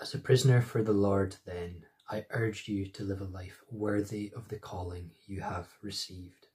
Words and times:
As 0.00 0.14
a 0.14 0.18
prisoner 0.18 0.62
for 0.62 0.82
the 0.82 0.94
Lord, 0.94 1.36
then, 1.44 1.84
I 2.08 2.24
urge 2.30 2.68
you 2.68 2.86
to 2.86 3.04
live 3.04 3.20
a 3.20 3.24
life 3.24 3.60
worthy 3.70 4.32
of 4.34 4.48
the 4.48 4.58
calling 4.58 5.10
you 5.26 5.42
have 5.42 5.68
received. 5.82 6.46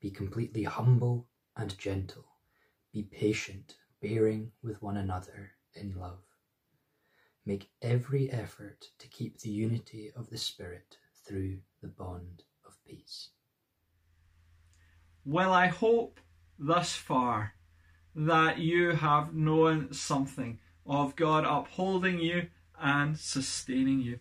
Be 0.00 0.10
completely 0.10 0.62
humble 0.62 1.28
and 1.54 1.76
gentle. 1.76 2.24
Be 2.90 3.02
patient, 3.02 3.76
bearing 4.00 4.52
with 4.62 4.80
one 4.80 4.96
another 4.96 5.50
in 5.74 5.96
love. 5.98 6.22
Make 7.44 7.68
every 7.82 8.32
effort 8.32 8.86
to 8.98 9.08
keep 9.08 9.38
the 9.38 9.50
unity 9.50 10.10
of 10.16 10.30
the 10.30 10.38
Spirit 10.38 10.96
through 11.26 11.58
the 11.82 11.88
bond 11.88 12.42
of 12.66 12.82
peace. 12.86 13.28
Well, 15.26 15.52
I 15.52 15.66
hope 15.66 16.20
thus 16.58 16.94
far 16.94 17.52
that 18.14 18.56
you 18.56 18.92
have 18.92 19.34
known 19.34 19.92
something 19.92 20.58
of 20.86 21.16
God 21.16 21.44
upholding 21.44 22.18
you 22.18 22.48
and 22.80 23.18
sustaining 23.18 24.00
you. 24.00 24.18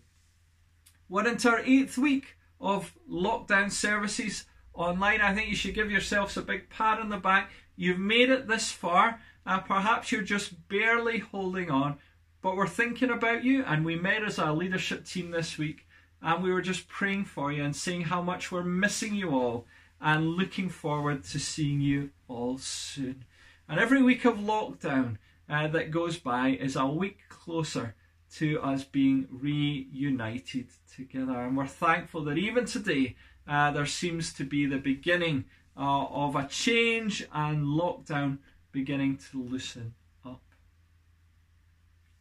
We're 1.10 1.28
into 1.28 1.50
our 1.50 1.60
eighth 1.60 1.98
week 1.98 2.38
of 2.60 2.94
lockdown 3.10 3.72
services 3.72 4.46
online. 4.74 5.22
I 5.22 5.34
think 5.34 5.50
you 5.50 5.56
should 5.56 5.76
give 5.76 5.92
yourselves 5.92 6.38
a 6.38 6.42
big 6.42 6.70
pat 6.70 7.00
on 7.00 7.10
the 7.10 7.18
back. 7.18 7.52
You've 7.76 8.00
made 8.00 8.30
it 8.30 8.48
this 8.48 8.72
far. 8.72 9.22
and 9.46 9.64
perhaps 9.64 10.12
you're 10.12 10.24
just 10.24 10.68
barely 10.68 11.20
holding 11.20 11.72
on, 11.72 11.98
but 12.42 12.58
we're 12.58 12.68
thinking 12.68 13.10
about 13.10 13.46
you. 13.46 13.64
And 13.64 13.86
we 13.86 13.96
met 13.96 14.24
as 14.24 14.38
a 14.38 14.52
leadership 14.52 15.06
team 15.06 15.32
this 15.32 15.58
week, 15.58 15.88
and 16.22 16.44
we 16.44 16.52
were 16.52 16.62
just 16.62 16.90
praying 16.90 17.26
for 17.26 17.52
you 17.52 17.64
and 17.64 17.76
seeing 17.76 18.02
how 18.02 18.22
much 18.22 18.52
we're 18.52 18.64
missing 18.64 19.16
you 19.16 19.30
all 19.30 19.66
and 20.02 20.36
looking 20.36 20.70
forward 20.70 21.24
to 21.24 21.40
seeing 21.40 21.80
you 21.80 22.10
all 22.28 22.58
soon. 22.58 23.24
And 23.70 23.80
every 23.80 24.02
week 24.02 24.26
of 24.26 24.36
lockdown 24.36 25.18
uh, 25.50 25.68
that 25.70 25.92
goes 25.92 26.18
by 26.18 26.50
is 26.50 26.76
a 26.76 26.86
week 26.86 27.20
closer 27.30 27.96
to 28.36 28.62
us 28.62 28.84
being 28.84 29.28
reunited 29.32 30.68
together. 30.94 31.46
And 31.46 31.58
we're 31.58 31.68
thankful 31.68 32.24
that 32.26 32.38
even 32.38 32.66
today 32.66 33.16
uh, 33.48 33.72
there 33.72 33.86
seems 33.86 34.34
to 34.34 34.44
be 34.44 34.66
the 34.66 34.78
beginning 34.78 35.46
uh, 35.78 36.06
of 36.06 36.36
a 36.36 36.48
change 36.48 37.28
and 37.34 37.66
lockdown 37.66 38.40
beginning 38.72 39.18
to 39.32 39.42
loosen 39.42 39.94
up. 40.26 40.42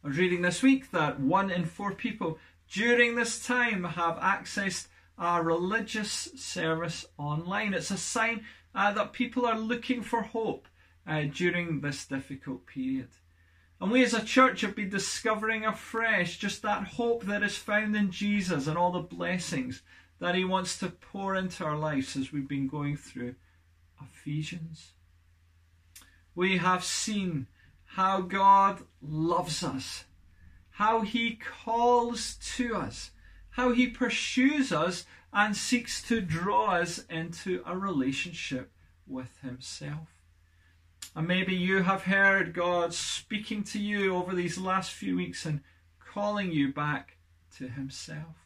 I 0.03 0.07
was 0.07 0.17
reading 0.17 0.41
this 0.41 0.63
week 0.63 0.91
that 0.91 1.19
one 1.19 1.51
in 1.51 1.65
four 1.65 1.93
people 1.93 2.39
during 2.71 3.15
this 3.15 3.45
time 3.45 3.83
have 3.83 4.15
accessed 4.17 4.87
a 5.17 5.41
religious 5.41 6.29
service 6.35 7.05
online. 7.17 7.73
It's 7.73 7.91
a 7.91 7.97
sign 7.97 8.45
uh, 8.75 8.93
that 8.93 9.13
people 9.13 9.45
are 9.45 9.57
looking 9.57 10.03
for 10.03 10.21
hope 10.21 10.67
uh, 11.07 11.23
during 11.33 11.81
this 11.81 12.05
difficult 12.05 12.65
period. 12.67 13.09
And 13.79 13.91
we 13.91 14.03
as 14.03 14.13
a 14.13 14.23
church 14.23 14.61
have 14.61 14.75
been 14.75 14.89
discovering 14.89 15.65
afresh 15.65 16.37
just 16.37 16.63
that 16.63 16.87
hope 16.87 17.25
that 17.25 17.43
is 17.43 17.57
found 17.57 17.95
in 17.95 18.09
Jesus 18.09 18.65
and 18.65 18.77
all 18.77 18.91
the 18.91 18.99
blessings 18.99 19.83
that 20.19 20.35
He 20.35 20.43
wants 20.43 20.79
to 20.79 20.89
pour 20.89 21.35
into 21.35 21.63
our 21.63 21.77
lives 21.77 22.15
as 22.15 22.31
we've 22.31 22.47
been 22.47 22.67
going 22.67 22.97
through 22.97 23.35
Ephesians. 24.01 24.93
We 26.33 26.57
have 26.57 26.83
seen 26.83 27.47
how 27.85 28.21
God 28.21 28.81
loves 29.01 29.63
us, 29.63 30.05
how 30.71 31.01
He 31.01 31.35
calls 31.35 32.35
to 32.55 32.75
us, 32.75 33.11
how 33.51 33.73
He 33.73 33.87
pursues 33.87 34.71
us 34.71 35.05
and 35.31 35.55
seeks 35.55 36.01
to 36.07 36.19
draw 36.19 36.77
us 36.77 37.03
into 37.09 37.61
a 37.65 37.77
relationship 37.77 38.71
with 39.05 39.39
Himself. 39.41 40.16
And 41.17 41.27
maybe 41.27 41.55
you 41.55 41.81
have 41.81 42.03
heard 42.03 42.53
God 42.53 42.93
speaking 42.93 43.63
to 43.63 43.79
you 43.79 44.15
over 44.15 44.35
these 44.35 44.59
last 44.59 44.91
few 44.91 45.15
weeks 45.15 45.47
and 45.47 45.61
calling 46.13 46.51
you 46.51 46.71
back 46.71 47.17
to 47.57 47.67
Himself. 47.69 48.45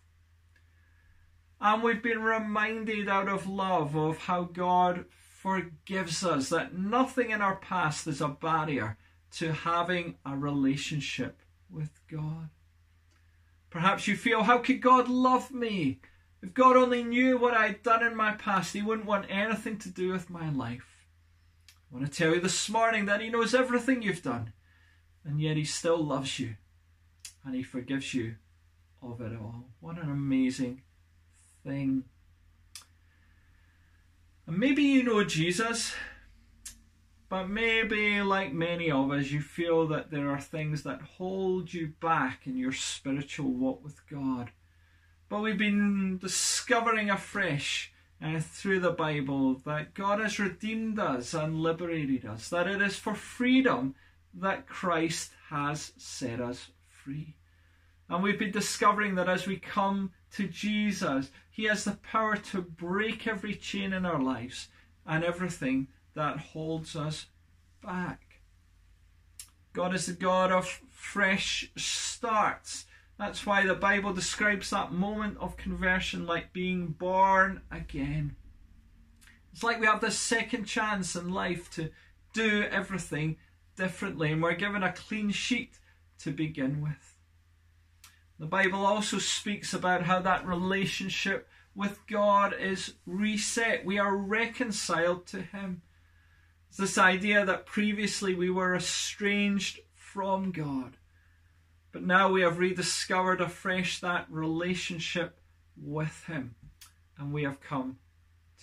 And 1.59 1.83
we've 1.83 2.01
been 2.01 2.23
reminded 2.23 3.09
out 3.09 3.27
of 3.27 3.45
love 3.45 3.93
of 3.97 4.19
how 4.19 4.43
God 4.43 5.03
forgives 5.09 6.23
us, 6.23 6.47
that 6.47 6.73
nothing 6.73 7.31
in 7.31 7.41
our 7.41 7.57
past 7.57 8.07
is 8.07 8.21
a 8.21 8.29
barrier 8.29 8.97
to 9.31 9.51
having 9.51 10.15
a 10.25 10.37
relationship 10.37 11.41
with 11.69 11.99
God. 12.09 12.51
Perhaps 13.69 14.07
you 14.07 14.15
feel, 14.15 14.43
how 14.43 14.59
could 14.59 14.81
God 14.81 15.09
love 15.09 15.51
me? 15.51 15.99
If 16.41 16.53
God 16.53 16.77
only 16.77 17.03
knew 17.03 17.37
what 17.37 17.53
I'd 17.53 17.83
done 17.83 18.01
in 18.01 18.15
my 18.15 18.31
past, 18.31 18.71
He 18.71 18.81
wouldn't 18.81 19.07
want 19.07 19.25
anything 19.29 19.77
to 19.79 19.89
do 19.89 20.13
with 20.13 20.29
my 20.29 20.49
life. 20.49 20.90
I 21.91 21.97
want 21.97 22.11
to 22.11 22.17
tell 22.17 22.33
you 22.33 22.39
this 22.39 22.69
morning 22.69 23.05
that 23.05 23.19
He 23.19 23.29
knows 23.29 23.53
everything 23.53 24.01
you've 24.01 24.23
done, 24.23 24.53
and 25.25 25.41
yet 25.41 25.57
He 25.57 25.65
still 25.65 26.01
loves 26.01 26.39
you 26.39 26.55
and 27.43 27.53
He 27.53 27.63
forgives 27.63 28.13
you 28.13 28.35
of 29.01 29.19
it 29.19 29.33
all. 29.33 29.65
What 29.79 29.97
an 29.97 30.09
amazing 30.09 30.83
thing. 31.65 32.05
And 34.47 34.57
maybe 34.57 34.83
you 34.83 35.03
know 35.03 35.23
Jesus, 35.23 35.93
but 37.29 37.49
maybe, 37.49 38.21
like 38.21 38.53
many 38.53 38.91
of 38.91 39.11
us, 39.11 39.31
you 39.31 39.41
feel 39.41 39.87
that 39.87 40.11
there 40.11 40.29
are 40.29 40.39
things 40.39 40.83
that 40.83 41.01
hold 41.01 41.73
you 41.73 41.93
back 42.01 42.45
in 42.45 42.57
your 42.57 42.73
spiritual 42.73 43.51
walk 43.51 43.83
with 43.83 44.01
God. 44.09 44.51
But 45.29 45.41
we've 45.41 45.57
been 45.57 46.17
discovering 46.17 47.09
afresh 47.09 47.90
uh, 48.23 48.39
through 48.39 48.79
the 48.79 48.91
Bible 48.91 49.55
that 49.65 49.93
God 49.93 50.19
has 50.19 50.39
redeemed 50.39 50.99
us 50.99 51.33
and 51.33 51.61
liberated 51.61 52.25
us, 52.25 52.49
that 52.49 52.67
it 52.67 52.81
is 52.81 52.95
for 52.95 53.15
freedom 53.15 53.95
that 54.33 54.67
Christ 54.67 55.31
has 55.49 55.93
set 55.97 56.39
us 56.39 56.67
free. 56.87 57.35
And 58.09 58.21
we've 58.21 58.39
been 58.39 58.51
discovering 58.51 59.15
that 59.15 59.29
as 59.29 59.47
we 59.47 59.57
come 59.57 60.11
to 60.33 60.47
Jesus, 60.47 61.31
He 61.49 61.65
has 61.65 61.83
the 61.83 61.97
power 62.03 62.35
to 62.35 62.61
break 62.61 63.25
every 63.25 63.55
chain 63.55 63.93
in 63.93 64.05
our 64.05 64.21
lives 64.21 64.67
and 65.05 65.23
everything 65.23 65.87
that 66.13 66.37
holds 66.37 66.95
us 66.95 67.27
back. 67.83 68.41
God 69.73 69.95
is 69.95 70.05
the 70.05 70.13
God 70.13 70.51
of 70.51 70.67
fresh 70.89 71.71
starts. 71.77 72.85
That's 73.21 73.45
why 73.45 73.67
the 73.67 73.75
Bible 73.75 74.13
describes 74.13 74.71
that 74.71 74.91
moment 74.91 75.37
of 75.37 75.55
conversion 75.55 76.25
like 76.25 76.53
being 76.53 76.87
born 76.87 77.61
again. 77.69 78.35
It's 79.53 79.61
like 79.61 79.79
we 79.79 79.85
have 79.85 80.01
this 80.01 80.17
second 80.17 80.65
chance 80.65 81.15
in 81.15 81.29
life 81.29 81.69
to 81.75 81.91
do 82.33 82.63
everything 82.63 83.37
differently, 83.75 84.31
and 84.31 84.41
we're 84.41 84.55
given 84.55 84.81
a 84.81 84.91
clean 84.91 85.29
sheet 85.29 85.77
to 86.17 86.31
begin 86.31 86.81
with. 86.81 87.15
The 88.39 88.47
Bible 88.47 88.83
also 88.83 89.19
speaks 89.19 89.71
about 89.71 90.01
how 90.01 90.19
that 90.21 90.47
relationship 90.47 91.47
with 91.75 91.99
God 92.07 92.55
is 92.59 92.95
reset. 93.05 93.85
We 93.85 93.99
are 93.99 94.17
reconciled 94.17 95.27
to 95.27 95.43
Him. 95.43 95.83
It's 96.69 96.77
this 96.77 96.97
idea 96.97 97.45
that 97.45 97.67
previously 97.67 98.33
we 98.33 98.49
were 98.49 98.73
estranged 98.73 99.79
from 99.93 100.51
God. 100.51 100.97
But 101.91 102.03
now 102.03 102.31
we 102.31 102.41
have 102.41 102.57
rediscovered 102.57 103.41
afresh 103.41 103.99
that 103.99 104.27
relationship 104.29 105.37
with 105.75 106.25
Him, 106.25 106.55
and 107.17 107.33
we 107.33 107.43
have 107.43 107.59
come 107.59 107.97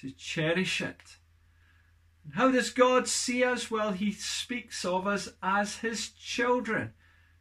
to 0.00 0.10
cherish 0.10 0.80
it. 0.80 1.18
And 2.24 2.34
how 2.34 2.50
does 2.50 2.70
God 2.70 3.06
see 3.06 3.44
us? 3.44 3.70
Well, 3.70 3.92
He 3.92 4.12
speaks 4.12 4.84
of 4.84 5.06
us 5.06 5.28
as 5.42 5.76
His 5.76 6.08
children. 6.10 6.92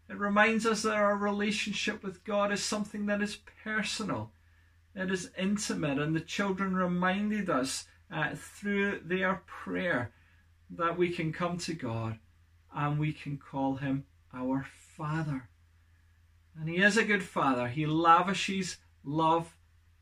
It 0.09 0.17
reminds 0.17 0.65
us 0.65 0.83
that 0.83 0.95
our 0.95 1.15
relationship 1.15 2.03
with 2.03 2.23
God 2.23 2.51
is 2.51 2.63
something 2.63 3.05
that 3.07 3.21
is 3.21 3.37
personal, 3.63 4.31
it 4.95 5.11
is 5.11 5.31
intimate, 5.37 5.99
and 5.99 6.15
the 6.15 6.21
children 6.21 6.75
reminded 6.75 7.49
us 7.49 7.85
uh, 8.11 8.31
through 8.35 9.01
their 9.03 9.43
prayer 9.45 10.11
that 10.69 10.97
we 10.97 11.09
can 11.09 11.31
come 11.31 11.57
to 11.57 11.73
God 11.73 12.19
and 12.73 12.99
we 12.99 13.13
can 13.13 13.37
call 13.37 13.75
Him 13.75 14.05
our 14.33 14.65
Father. 14.95 15.49
And 16.59 16.69
He 16.69 16.77
is 16.77 16.97
a 16.97 17.03
good 17.03 17.23
Father. 17.23 17.67
He 17.67 17.85
lavishes 17.85 18.77
love 19.03 19.55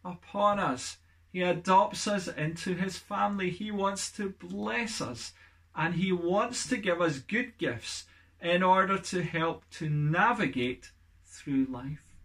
upon 0.03 0.59
us. 0.59 0.97
He 1.31 1.41
adopts 1.41 2.07
us 2.07 2.27
into 2.27 2.75
His 2.75 2.97
family. 2.97 3.49
He 3.49 3.71
wants 3.71 4.09
to 4.13 4.29
bless 4.29 5.01
us. 5.01 5.33
And 5.75 5.95
He 5.95 6.11
wants 6.11 6.67
to 6.69 6.77
give 6.77 7.01
us 7.01 7.19
good 7.19 7.57
gifts 7.57 8.05
in 8.41 8.63
order 8.63 8.97
to 8.97 9.23
help 9.23 9.69
to 9.71 9.89
navigate 9.89 10.91
through 11.25 11.65
life. 11.65 12.15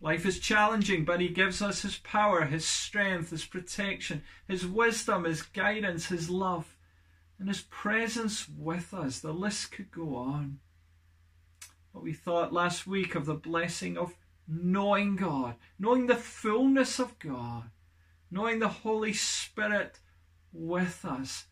Life 0.00 0.24
is 0.24 0.38
challenging, 0.38 1.04
but 1.04 1.20
He 1.20 1.28
gives 1.28 1.60
us 1.60 1.82
His 1.82 1.98
power, 1.98 2.44
His 2.44 2.66
strength, 2.66 3.30
His 3.30 3.44
protection, 3.44 4.22
His 4.48 4.66
wisdom, 4.66 5.24
His 5.24 5.42
guidance, 5.42 6.06
His 6.06 6.30
love, 6.30 6.76
and 7.38 7.48
His 7.48 7.62
presence 7.62 8.48
with 8.48 8.94
us. 8.94 9.20
The 9.20 9.32
list 9.32 9.72
could 9.72 9.90
go 9.90 10.16
on 10.16 10.60
what 11.96 12.04
we 12.04 12.12
thought 12.12 12.52
last 12.52 12.86
week 12.86 13.14
of 13.14 13.24
the 13.24 13.32
blessing 13.32 13.96
of 13.96 14.14
knowing 14.46 15.16
God, 15.16 15.54
knowing 15.78 16.06
the 16.06 16.14
fullness 16.14 16.98
of 16.98 17.18
God, 17.18 17.70
knowing 18.30 18.58
the 18.58 18.68
Holy 18.68 19.14
Spirit 19.14 19.98
with 20.52 21.06
us, 21.06 21.46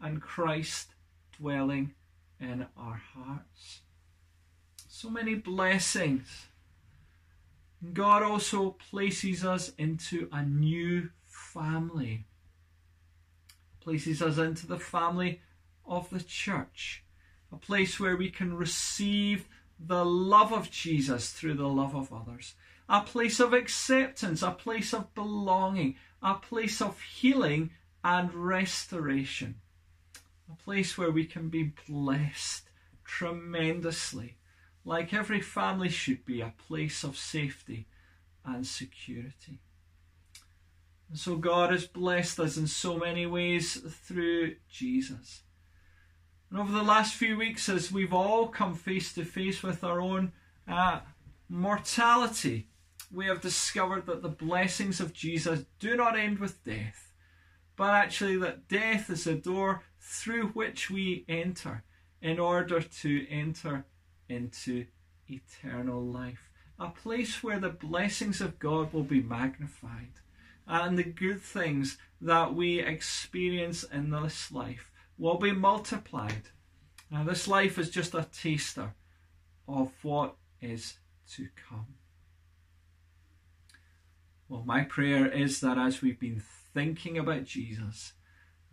and 0.00 0.22
Christ 0.22 0.94
dwelling 1.38 1.92
in 2.40 2.66
our 2.78 3.02
hearts. 3.14 3.82
so 4.88 5.10
many 5.10 5.34
blessings. 5.34 6.46
God 7.92 8.22
also 8.22 8.70
places 8.90 9.44
us 9.44 9.70
into 9.76 10.30
a 10.32 10.42
new 10.42 11.10
family, 11.26 12.24
places 13.80 14.22
us 14.22 14.38
into 14.38 14.66
the 14.66 14.78
family 14.78 15.42
of 15.86 16.08
the 16.08 16.22
church, 16.22 17.04
a 17.52 17.56
place 17.56 18.00
where 18.00 18.16
we 18.16 18.30
can 18.30 18.56
receive 18.56 19.46
the 19.86 20.04
love 20.04 20.52
of 20.52 20.70
Jesus 20.70 21.30
through 21.30 21.54
the 21.54 21.68
love 21.68 21.94
of 21.94 22.12
others, 22.12 22.54
a 22.88 23.00
place 23.00 23.40
of 23.40 23.52
acceptance, 23.52 24.42
a 24.42 24.50
place 24.50 24.92
of 24.92 25.14
belonging, 25.14 25.96
a 26.22 26.34
place 26.34 26.82
of 26.82 27.00
healing 27.00 27.70
and 28.04 28.34
restoration, 28.34 29.56
a 30.50 30.62
place 30.62 30.98
where 30.98 31.10
we 31.10 31.24
can 31.24 31.48
be 31.48 31.72
blessed 31.88 32.68
tremendously, 33.04 34.36
like 34.84 35.14
every 35.14 35.40
family 35.40 35.88
should 35.88 36.24
be, 36.24 36.40
a 36.40 36.54
place 36.66 37.04
of 37.04 37.16
safety 37.16 37.86
and 38.44 38.66
security. 38.66 39.60
And 41.08 41.18
so 41.18 41.36
God 41.36 41.72
has 41.72 41.86
blessed 41.86 42.38
us 42.38 42.56
in 42.56 42.66
so 42.66 42.96
many 42.96 43.26
ways 43.26 43.74
through 43.74 44.56
Jesus. 44.68 45.42
And 46.50 46.58
over 46.58 46.72
the 46.72 46.82
last 46.82 47.14
few 47.14 47.36
weeks, 47.36 47.68
as 47.68 47.92
we've 47.92 48.12
all 48.12 48.48
come 48.48 48.74
face 48.74 49.12
to 49.12 49.24
face 49.24 49.62
with 49.62 49.84
our 49.84 50.00
own 50.00 50.32
uh, 50.66 51.00
mortality, 51.48 52.66
we 53.12 53.26
have 53.26 53.40
discovered 53.40 54.06
that 54.06 54.22
the 54.22 54.28
blessings 54.28 55.00
of 55.00 55.12
Jesus 55.12 55.64
do 55.78 55.96
not 55.96 56.18
end 56.18 56.38
with 56.40 56.64
death, 56.64 57.12
but 57.76 57.90
actually 57.90 58.36
that 58.38 58.68
death 58.68 59.10
is 59.10 59.26
a 59.26 59.34
door 59.34 59.82
through 60.00 60.48
which 60.48 60.90
we 60.90 61.24
enter 61.28 61.84
in 62.20 62.40
order 62.40 62.80
to 62.80 63.26
enter 63.28 63.84
into 64.28 64.86
eternal 65.28 66.04
life. 66.04 66.50
A 66.78 66.88
place 66.88 67.42
where 67.42 67.60
the 67.60 67.68
blessings 67.68 68.40
of 68.40 68.58
God 68.58 68.92
will 68.92 69.04
be 69.04 69.22
magnified 69.22 70.14
and 70.66 70.98
the 70.98 71.04
good 71.04 71.42
things 71.42 71.98
that 72.20 72.54
we 72.54 72.80
experience 72.80 73.84
in 73.84 74.10
this 74.10 74.50
life 74.50 74.89
will 75.20 75.38
be 75.38 75.52
multiplied. 75.52 76.48
Now, 77.10 77.22
this 77.24 77.46
life 77.46 77.78
is 77.78 77.90
just 77.90 78.14
a 78.14 78.26
taster 78.32 78.94
of 79.68 79.92
what 80.02 80.36
is 80.62 80.98
to 81.34 81.48
come. 81.68 81.86
Well, 84.48 84.64
my 84.64 84.82
prayer 84.82 85.30
is 85.30 85.60
that 85.60 85.78
as 85.78 86.00
we've 86.00 86.18
been 86.18 86.42
thinking 86.72 87.18
about 87.18 87.44
Jesus, 87.44 88.14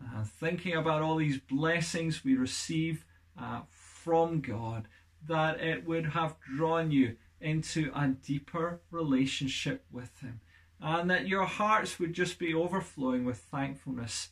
uh, 0.01 0.23
thinking 0.23 0.73
about 0.73 1.01
all 1.01 1.17
these 1.17 1.37
blessings 1.39 2.23
we 2.23 2.35
receive 2.35 3.05
uh, 3.39 3.61
from 3.69 4.39
God, 4.39 4.87
that 5.27 5.59
it 5.59 5.85
would 5.85 6.07
have 6.07 6.35
drawn 6.55 6.91
you 6.91 7.17
into 7.41 7.91
a 7.93 8.07
deeper 8.07 8.79
relationship 8.89 9.83
with 9.91 10.19
Him, 10.21 10.39
and 10.79 11.09
that 11.09 11.27
your 11.27 11.45
hearts 11.45 11.99
would 11.99 12.13
just 12.13 12.39
be 12.39 12.53
overflowing 12.53 13.25
with 13.25 13.37
thankfulness 13.37 14.29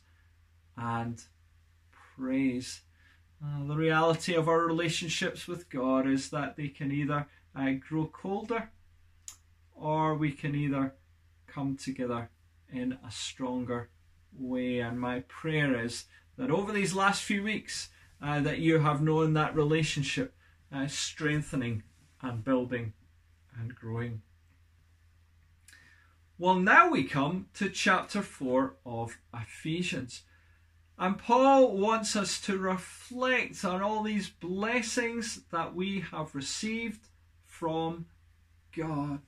and 0.76 1.22
praise. 2.16 2.82
Uh, 3.44 3.66
the 3.66 3.76
reality 3.76 4.34
of 4.34 4.48
our 4.48 4.60
relationships 4.60 5.46
with 5.46 5.68
God 5.68 6.06
is 6.06 6.30
that 6.30 6.56
they 6.56 6.68
can 6.68 6.90
either 6.90 7.26
uh, 7.54 7.72
grow 7.72 8.06
colder 8.06 8.70
or 9.74 10.14
we 10.14 10.32
can 10.32 10.54
either 10.54 10.94
come 11.46 11.76
together 11.76 12.30
in 12.72 12.98
a 13.06 13.10
stronger 13.10 13.90
way. 14.36 14.80
And 14.80 14.98
my 14.98 15.20
prayer 15.20 15.78
is 15.78 16.04
that 16.36 16.50
over 16.50 16.72
these 16.72 16.94
last 16.94 17.22
few 17.22 17.42
weeks, 17.42 17.90
uh, 18.22 18.40
that 18.40 18.58
you 18.58 18.78
have 18.78 19.02
known 19.02 19.34
that 19.34 19.54
relationship 19.54 20.34
uh, 20.72 20.86
strengthening 20.86 21.82
and 22.22 22.42
building 22.42 22.94
and 23.58 23.74
growing. 23.74 24.22
Well, 26.38 26.56
now 26.56 26.90
we 26.90 27.04
come 27.04 27.46
to 27.54 27.68
chapter 27.68 28.22
4 28.22 28.74
of 28.84 29.18
Ephesians. 29.34 30.22
And 30.98 31.18
Paul 31.18 31.76
wants 31.76 32.16
us 32.16 32.40
to 32.42 32.56
reflect 32.56 33.64
on 33.64 33.82
all 33.82 34.02
these 34.02 34.30
blessings 34.30 35.40
that 35.52 35.74
we 35.74 36.00
have 36.10 36.34
received 36.34 37.08
from 37.44 38.06
God. 38.74 39.20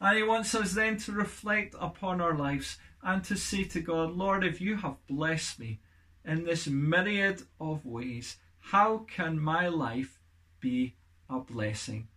And 0.00 0.16
he 0.16 0.22
wants 0.22 0.54
us 0.54 0.72
then 0.72 0.96
to 0.98 1.12
reflect 1.12 1.74
upon 1.78 2.20
our 2.20 2.36
lives 2.36 2.78
and 3.02 3.22
to 3.24 3.36
say 3.36 3.64
to 3.64 3.80
God, 3.80 4.12
Lord, 4.12 4.44
if 4.44 4.60
you 4.60 4.76
have 4.76 5.06
blessed 5.06 5.58
me 5.58 5.80
in 6.24 6.44
this 6.44 6.66
myriad 6.66 7.42
of 7.60 7.84
ways, 7.84 8.36
how 8.58 8.98
can 8.98 9.38
my 9.38 9.68
life 9.68 10.20
be 10.58 10.96
a 11.28 11.38
blessing 11.38 12.08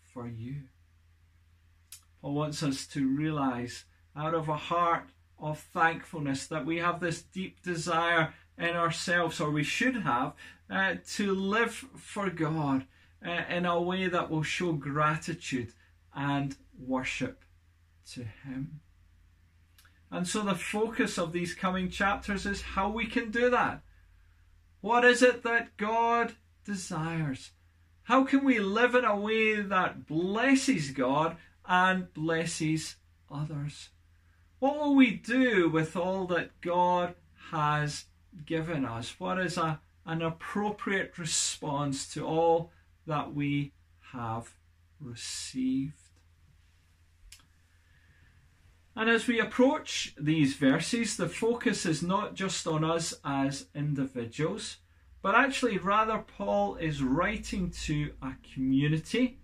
for 0.00 0.28
you? 0.28 0.62
Paul 2.20 2.34
wants 2.34 2.62
us 2.62 2.86
to 2.88 3.08
realize 3.08 3.84
out 4.16 4.34
of 4.34 4.48
a 4.48 4.56
heart 4.56 5.08
of 5.40 5.58
thankfulness 5.58 6.46
that 6.46 6.66
we 6.66 6.78
have 6.78 7.00
this 7.00 7.22
deep 7.22 7.62
desire 7.62 8.34
in 8.56 8.70
ourselves, 8.70 9.40
or 9.40 9.50
we 9.50 9.62
should 9.62 9.96
have, 10.02 10.32
uh, 10.70 10.94
to 11.14 11.34
live 11.34 11.72
for 11.96 12.28
God 12.28 12.84
uh, 13.24 13.42
in 13.48 13.64
a 13.64 13.80
way 13.80 14.08
that 14.08 14.30
will 14.30 14.42
show 14.42 14.72
gratitude 14.72 15.72
and 16.14 16.56
worship 16.78 17.44
to 18.12 18.24
Him. 18.24 18.80
And 20.10 20.26
so 20.26 20.42
the 20.42 20.54
focus 20.54 21.18
of 21.18 21.32
these 21.32 21.54
coming 21.54 21.90
chapters 21.90 22.46
is 22.46 22.62
how 22.62 22.88
we 22.88 23.06
can 23.06 23.30
do 23.30 23.50
that. 23.50 23.82
What 24.80 25.04
is 25.04 25.22
it 25.22 25.42
that 25.42 25.76
God 25.76 26.34
desires? 26.64 27.50
How 28.04 28.24
can 28.24 28.44
we 28.44 28.58
live 28.58 28.94
in 28.94 29.04
a 29.04 29.18
way 29.18 29.60
that 29.60 30.06
blesses 30.06 30.92
God 30.92 31.36
and 31.66 32.12
blesses 32.14 32.96
others? 33.30 33.90
What 34.58 34.76
will 34.76 34.96
we 34.96 35.12
do 35.12 35.68
with 35.68 35.96
all 35.96 36.26
that 36.26 36.60
God 36.60 37.14
has 37.50 38.06
given 38.44 38.84
us? 38.84 39.14
What 39.18 39.38
is 39.38 39.56
a, 39.56 39.80
an 40.04 40.20
appropriate 40.20 41.16
response 41.16 42.12
to 42.14 42.26
all 42.26 42.72
that 43.06 43.32
we 43.32 43.72
have 44.12 44.54
received? 45.00 45.94
And 48.96 49.08
as 49.08 49.28
we 49.28 49.38
approach 49.38 50.12
these 50.18 50.54
verses, 50.54 51.16
the 51.16 51.28
focus 51.28 51.86
is 51.86 52.02
not 52.02 52.34
just 52.34 52.66
on 52.66 52.82
us 52.82 53.14
as 53.24 53.66
individuals, 53.76 54.78
but 55.22 55.36
actually, 55.36 55.78
rather, 55.78 56.18
Paul 56.18 56.74
is 56.76 57.00
writing 57.00 57.70
to 57.84 58.12
a 58.20 58.32
community 58.54 59.38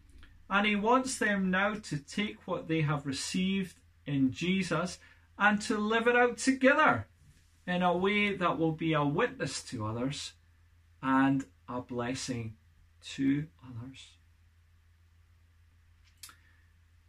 and 0.50 0.66
he 0.66 0.75
wants 0.75 1.19
them 1.19 1.52
now 1.52 1.75
to 1.75 1.99
take 1.99 2.49
what 2.49 2.66
they 2.66 2.81
have 2.81 3.06
received 3.06 3.76
in 4.06 4.32
Jesus 4.32 4.99
and 5.38 5.61
to 5.62 5.76
live 5.76 6.06
it 6.06 6.16
out 6.16 6.38
together 6.38 7.06
in 7.66 7.82
a 7.82 7.96
way 7.96 8.34
that 8.34 8.58
will 8.58 8.73
be 8.73 8.92
a 8.92 9.04
witness 9.04 9.62
to 9.62 9.87
others 9.87 10.32
and 11.02 11.44
a 11.68 11.80
blessing 11.80 12.54
to 13.02 13.46
others. 13.62 14.11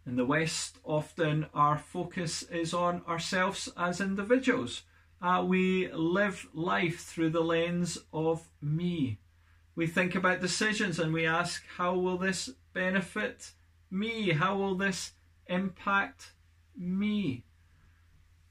In 0.05 0.17
the 0.17 0.25
West, 0.25 0.77
often 0.83 1.47
our 1.53 1.77
focus 1.77 2.43
is 2.43 2.73
on 2.73 3.01
ourselves 3.07 3.69
as 3.75 3.99
individuals. 3.99 4.83
Uh, 5.21 5.43
we 5.45 5.91
live 5.91 6.47
life 6.53 6.99
through 6.99 7.31
the 7.31 7.41
lens 7.41 7.97
of 8.13 8.47
me. 8.61 9.17
We 9.75 9.87
think 9.87 10.13
about 10.13 10.41
decisions 10.41 10.99
and 10.99 11.11
we 11.11 11.25
ask, 11.25 11.63
how 11.77 11.95
will 11.95 12.17
this 12.17 12.51
benefit 12.73 13.51
me? 13.89 14.31
How 14.31 14.55
will 14.55 14.75
this 14.75 15.13
impact 15.47 16.33
me? 16.77 17.43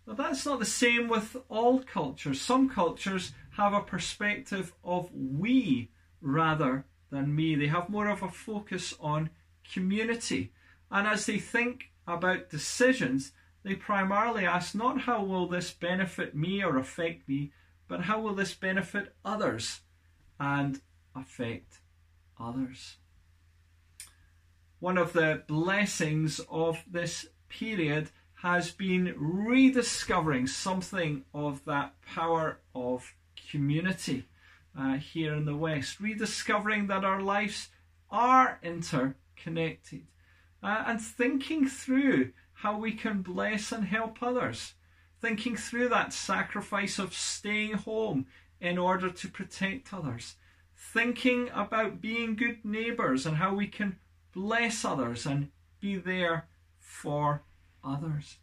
But 0.07 0.17
that's 0.17 0.45
not 0.45 0.59
the 0.59 0.67
same 0.67 1.09
with 1.09 1.37
all 1.49 1.81
cultures. 1.81 2.41
Some 2.41 2.69
cultures 2.69 3.33
have 3.53 3.73
a 3.73 3.81
perspective 3.81 4.73
of 4.85 5.11
we 5.13 5.91
rather 6.21 6.85
than 7.11 7.35
me. 7.35 7.55
They 7.55 7.69
have 7.69 7.89
more 7.89 8.09
of 8.09 8.23
a 8.23 8.29
focus 8.29 8.95
on 9.01 9.31
community. 9.73 10.53
And 10.91 11.07
as 11.07 11.27
they 11.27 11.39
think 11.39 11.91
about 12.07 12.51
decisions, 12.51 13.33
they 13.63 13.75
primarily 13.75 14.45
ask 14.45 14.75
not 14.75 15.03
how 15.03 15.25
will 15.25 15.49
this 15.49 15.73
benefit 15.73 16.35
me 16.35 16.63
or 16.63 16.77
affect 16.77 17.27
me, 17.29 17.53
but 17.89 18.03
how 18.03 18.21
will 18.21 18.35
this 18.35 18.55
benefit 18.55 19.15
others 19.25 19.81
and 20.39 20.81
affect 21.15 21.81
others. 22.39 22.97
One 24.81 24.99
of 24.99 25.15
the 25.15 25.43
blessings 25.47 26.41
of 26.51 26.85
this 26.91 27.27
period 27.59 28.11
has 28.43 28.73
been 28.73 29.15
rediscovering 29.17 30.47
something 30.47 31.25
of 31.33 31.65
that 31.65 31.95
power 32.03 32.59
of 32.75 33.15
community 33.51 34.27
uh, 34.79 34.95
here 34.95 35.35
in 35.35 35.45
the 35.45 35.57
West, 35.57 36.01
rediscovering 36.01 36.89
that 36.89 37.05
our 37.05 37.23
lives 37.23 37.69
are 38.11 38.59
interconnected, 38.63 40.03
uh, 40.63 40.85
and 40.87 41.01
thinking 41.01 41.67
through 41.69 42.33
how 42.55 42.77
we 42.77 42.93
can 42.93 43.23
bless 43.23 43.73
and 43.73 43.85
help 43.85 44.23
others, 44.23 44.75
thinking 45.21 45.57
through 45.57 45.89
that 45.89 46.13
sacrifice 46.13 46.99
of 46.99 47.15
staying 47.15 47.73
home 47.73 48.27
in 48.61 48.79
order 48.79 49.11
to 49.11 49.29
protect 49.29 49.95
others, 49.95 50.35
thinking 50.77 51.49
about 51.55 52.01
being 52.01 52.35
good 52.35 52.65
neighbours 52.65 53.27
and 53.27 53.37
how 53.37 53.55
we 53.55 53.67
can 53.67 53.97
bless 54.33 54.85
others 54.85 55.25
and 55.25 55.51
be 55.81 55.97
there 55.97 56.49
for 56.95 57.43
others. 57.83 58.39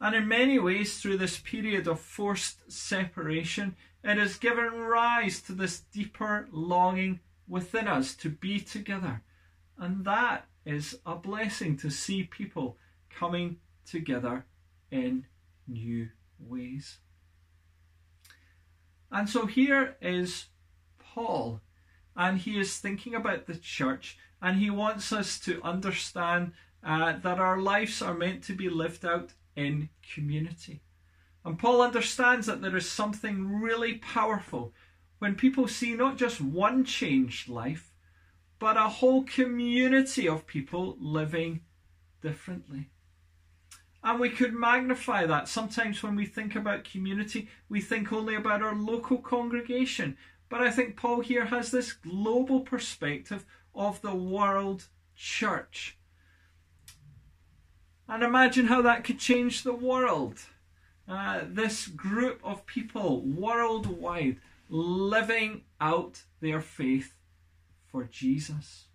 And 0.00 0.14
in 0.14 0.28
many 0.28 0.58
ways, 0.58 0.98
through 0.98 1.18
this 1.18 1.38
period 1.38 1.86
of 1.86 2.00
forced 2.00 2.70
separation, 2.70 3.76
it 4.04 4.18
has 4.18 4.36
given 4.36 4.72
rise 4.72 5.40
to 5.42 5.52
this 5.52 5.80
deeper 5.80 6.48
longing 6.50 7.20
within 7.48 7.88
us 7.88 8.14
to 8.16 8.28
be 8.28 8.60
together. 8.60 9.22
And 9.78 10.04
that 10.04 10.46
is 10.64 10.98
a 11.06 11.14
blessing 11.14 11.76
to 11.78 11.90
see 11.90 12.24
people 12.24 12.76
coming 13.08 13.58
together 13.86 14.44
in 14.90 15.24
new 15.66 16.08
ways. 16.38 16.98
And 19.10 19.30
so 19.30 19.46
here 19.46 19.96
is 20.02 20.46
Paul, 20.98 21.60
and 22.14 22.38
he 22.38 22.58
is 22.58 22.78
thinking 22.78 23.14
about 23.14 23.46
the 23.46 23.56
church, 23.56 24.18
and 24.42 24.58
he 24.58 24.68
wants 24.68 25.12
us 25.12 25.38
to 25.40 25.62
understand 25.62 26.52
uh, 26.86 27.18
that 27.18 27.40
our 27.40 27.58
lives 27.58 28.00
are 28.00 28.14
meant 28.14 28.44
to 28.44 28.54
be 28.54 28.70
lived 28.70 29.04
out 29.04 29.32
in 29.56 29.88
community. 30.14 30.80
And 31.44 31.58
Paul 31.58 31.82
understands 31.82 32.46
that 32.46 32.62
there 32.62 32.76
is 32.76 32.88
something 32.88 33.60
really 33.60 33.94
powerful 33.94 34.72
when 35.18 35.34
people 35.34 35.66
see 35.66 35.94
not 35.94 36.16
just 36.16 36.40
one 36.40 36.84
changed 36.84 37.48
life, 37.48 37.92
but 38.60 38.76
a 38.76 38.88
whole 38.88 39.24
community 39.24 40.28
of 40.28 40.46
people 40.46 40.96
living 41.00 41.60
differently. 42.22 42.90
And 44.04 44.20
we 44.20 44.30
could 44.30 44.54
magnify 44.54 45.26
that. 45.26 45.48
Sometimes 45.48 46.02
when 46.02 46.14
we 46.14 46.26
think 46.26 46.54
about 46.54 46.84
community, 46.84 47.48
we 47.68 47.80
think 47.80 48.12
only 48.12 48.36
about 48.36 48.62
our 48.62 48.76
local 48.76 49.18
congregation. 49.18 50.16
But 50.48 50.60
I 50.60 50.70
think 50.70 50.96
Paul 50.96 51.20
here 51.20 51.46
has 51.46 51.72
this 51.72 51.92
global 51.92 52.60
perspective 52.60 53.44
of 53.74 54.00
the 54.02 54.14
world 54.14 54.86
church. 55.16 55.98
And 58.08 58.22
imagine 58.22 58.66
how 58.66 58.82
that 58.82 59.04
could 59.04 59.18
change 59.18 59.62
the 59.62 59.74
world. 59.74 60.40
Uh, 61.08 61.42
this 61.46 61.86
group 61.86 62.40
of 62.42 62.66
people 62.66 63.22
worldwide 63.22 64.38
living 64.68 65.62
out 65.80 66.22
their 66.40 66.60
faith 66.60 67.14
for 67.90 68.04
Jesus. 68.04 68.86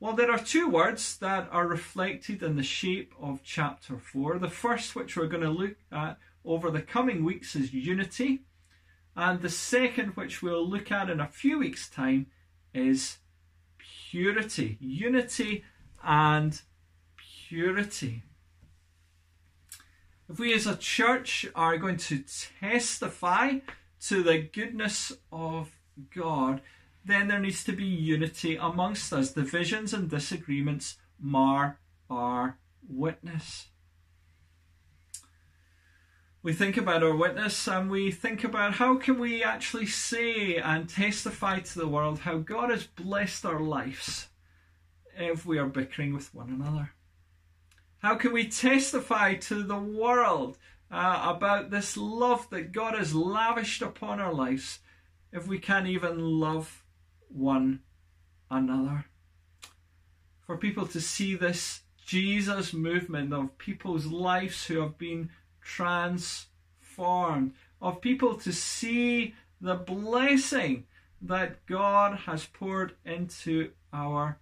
Well, 0.00 0.12
there 0.12 0.30
are 0.30 0.38
two 0.38 0.68
words 0.68 1.16
that 1.18 1.48
are 1.50 1.66
reflected 1.66 2.42
in 2.42 2.56
the 2.56 2.62
shape 2.62 3.12
of 3.20 3.42
chapter 3.42 3.98
4. 3.98 4.38
The 4.38 4.48
first, 4.48 4.94
which 4.94 5.16
we're 5.16 5.26
going 5.26 5.42
to 5.42 5.50
look 5.50 5.76
at 5.90 6.18
over 6.44 6.70
the 6.70 6.82
coming 6.82 7.24
weeks, 7.24 7.56
is 7.56 7.74
unity. 7.74 8.42
And 9.16 9.42
the 9.42 9.50
second, 9.50 10.10
which 10.10 10.40
we'll 10.40 10.68
look 10.68 10.92
at 10.92 11.10
in 11.10 11.18
a 11.18 11.26
few 11.26 11.58
weeks' 11.58 11.90
time, 11.90 12.26
is 12.72 13.18
purity. 13.78 14.76
Unity 14.80 15.64
and 16.04 16.62
purity. 17.48 18.22
If 20.28 20.38
we 20.38 20.52
as 20.52 20.66
a 20.66 20.76
church 20.76 21.46
are 21.54 21.78
going 21.78 21.96
to 21.96 22.22
testify 22.60 23.60
to 24.02 24.22
the 24.22 24.38
goodness 24.38 25.12
of 25.32 25.70
God, 26.14 26.60
then 27.04 27.28
there 27.28 27.38
needs 27.38 27.64
to 27.64 27.72
be 27.72 27.86
unity 27.86 28.56
amongst 28.56 29.12
us. 29.12 29.32
Divisions 29.32 29.94
and 29.94 30.10
disagreements 30.10 30.98
mar 31.18 31.78
our 32.10 32.58
witness. 32.86 33.68
We 36.42 36.52
think 36.52 36.76
about 36.76 37.02
our 37.02 37.16
witness 37.16 37.66
and 37.66 37.90
we 37.90 38.10
think 38.10 38.44
about 38.44 38.74
how 38.74 38.96
can 38.96 39.18
we 39.18 39.42
actually 39.42 39.86
say 39.86 40.56
and 40.56 40.88
testify 40.88 41.60
to 41.60 41.78
the 41.78 41.88
world 41.88 42.20
how 42.20 42.38
God 42.38 42.70
has 42.70 42.86
blessed 42.86 43.44
our 43.44 43.60
lives 43.60 44.28
if 45.16 45.44
we 45.44 45.58
are 45.58 45.66
bickering 45.66 46.14
with 46.14 46.34
one 46.34 46.50
another. 46.50 46.92
How 48.00 48.14
can 48.14 48.32
we 48.32 48.46
testify 48.46 49.34
to 49.34 49.64
the 49.64 49.78
world 49.78 50.56
uh, 50.88 51.34
about 51.36 51.70
this 51.70 51.96
love 51.96 52.48
that 52.50 52.70
God 52.70 52.94
has 52.94 53.12
lavished 53.12 53.82
upon 53.82 54.20
our 54.20 54.32
lives 54.32 54.78
if 55.32 55.48
we 55.48 55.58
can't 55.58 55.88
even 55.88 56.20
love 56.20 56.84
one 57.28 57.80
another? 58.48 59.06
For 60.46 60.56
people 60.56 60.86
to 60.86 61.00
see 61.00 61.34
this 61.34 61.80
Jesus 62.06 62.72
movement 62.72 63.32
of 63.32 63.58
people's 63.58 64.06
lives 64.06 64.64
who 64.66 64.80
have 64.80 64.96
been 64.96 65.30
transformed, 65.60 67.52
of 67.82 68.00
people 68.00 68.36
to 68.36 68.52
see 68.52 69.34
the 69.60 69.74
blessing 69.74 70.86
that 71.20 71.66
God 71.66 72.20
has 72.26 72.46
poured 72.46 72.94
into 73.04 73.72
our 73.92 74.38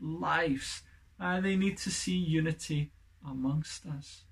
lives. 0.00 0.82
And 1.18 1.44
they 1.44 1.56
need 1.56 1.76
to 1.78 1.90
see 1.90 2.16
unity 2.16 2.92
amongst 3.28 3.86
us. 3.86 4.22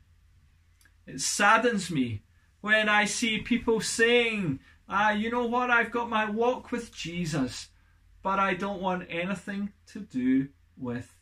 It 1.06 1.20
saddens 1.20 1.90
me 1.90 2.22
when 2.60 2.88
I 2.88 3.04
see 3.04 3.38
people 3.38 3.80
saying, 3.80 4.60
ah, 4.88 5.10
you 5.10 5.30
know 5.30 5.46
what, 5.46 5.70
I've 5.70 5.90
got 5.90 6.10
my 6.10 6.28
walk 6.28 6.70
with 6.70 6.92
Jesus, 6.94 7.68
but 8.22 8.38
I 8.38 8.54
don't 8.54 8.82
want 8.82 9.06
anything 9.08 9.72
to 9.92 10.00
do 10.00 10.48
with 10.76 11.16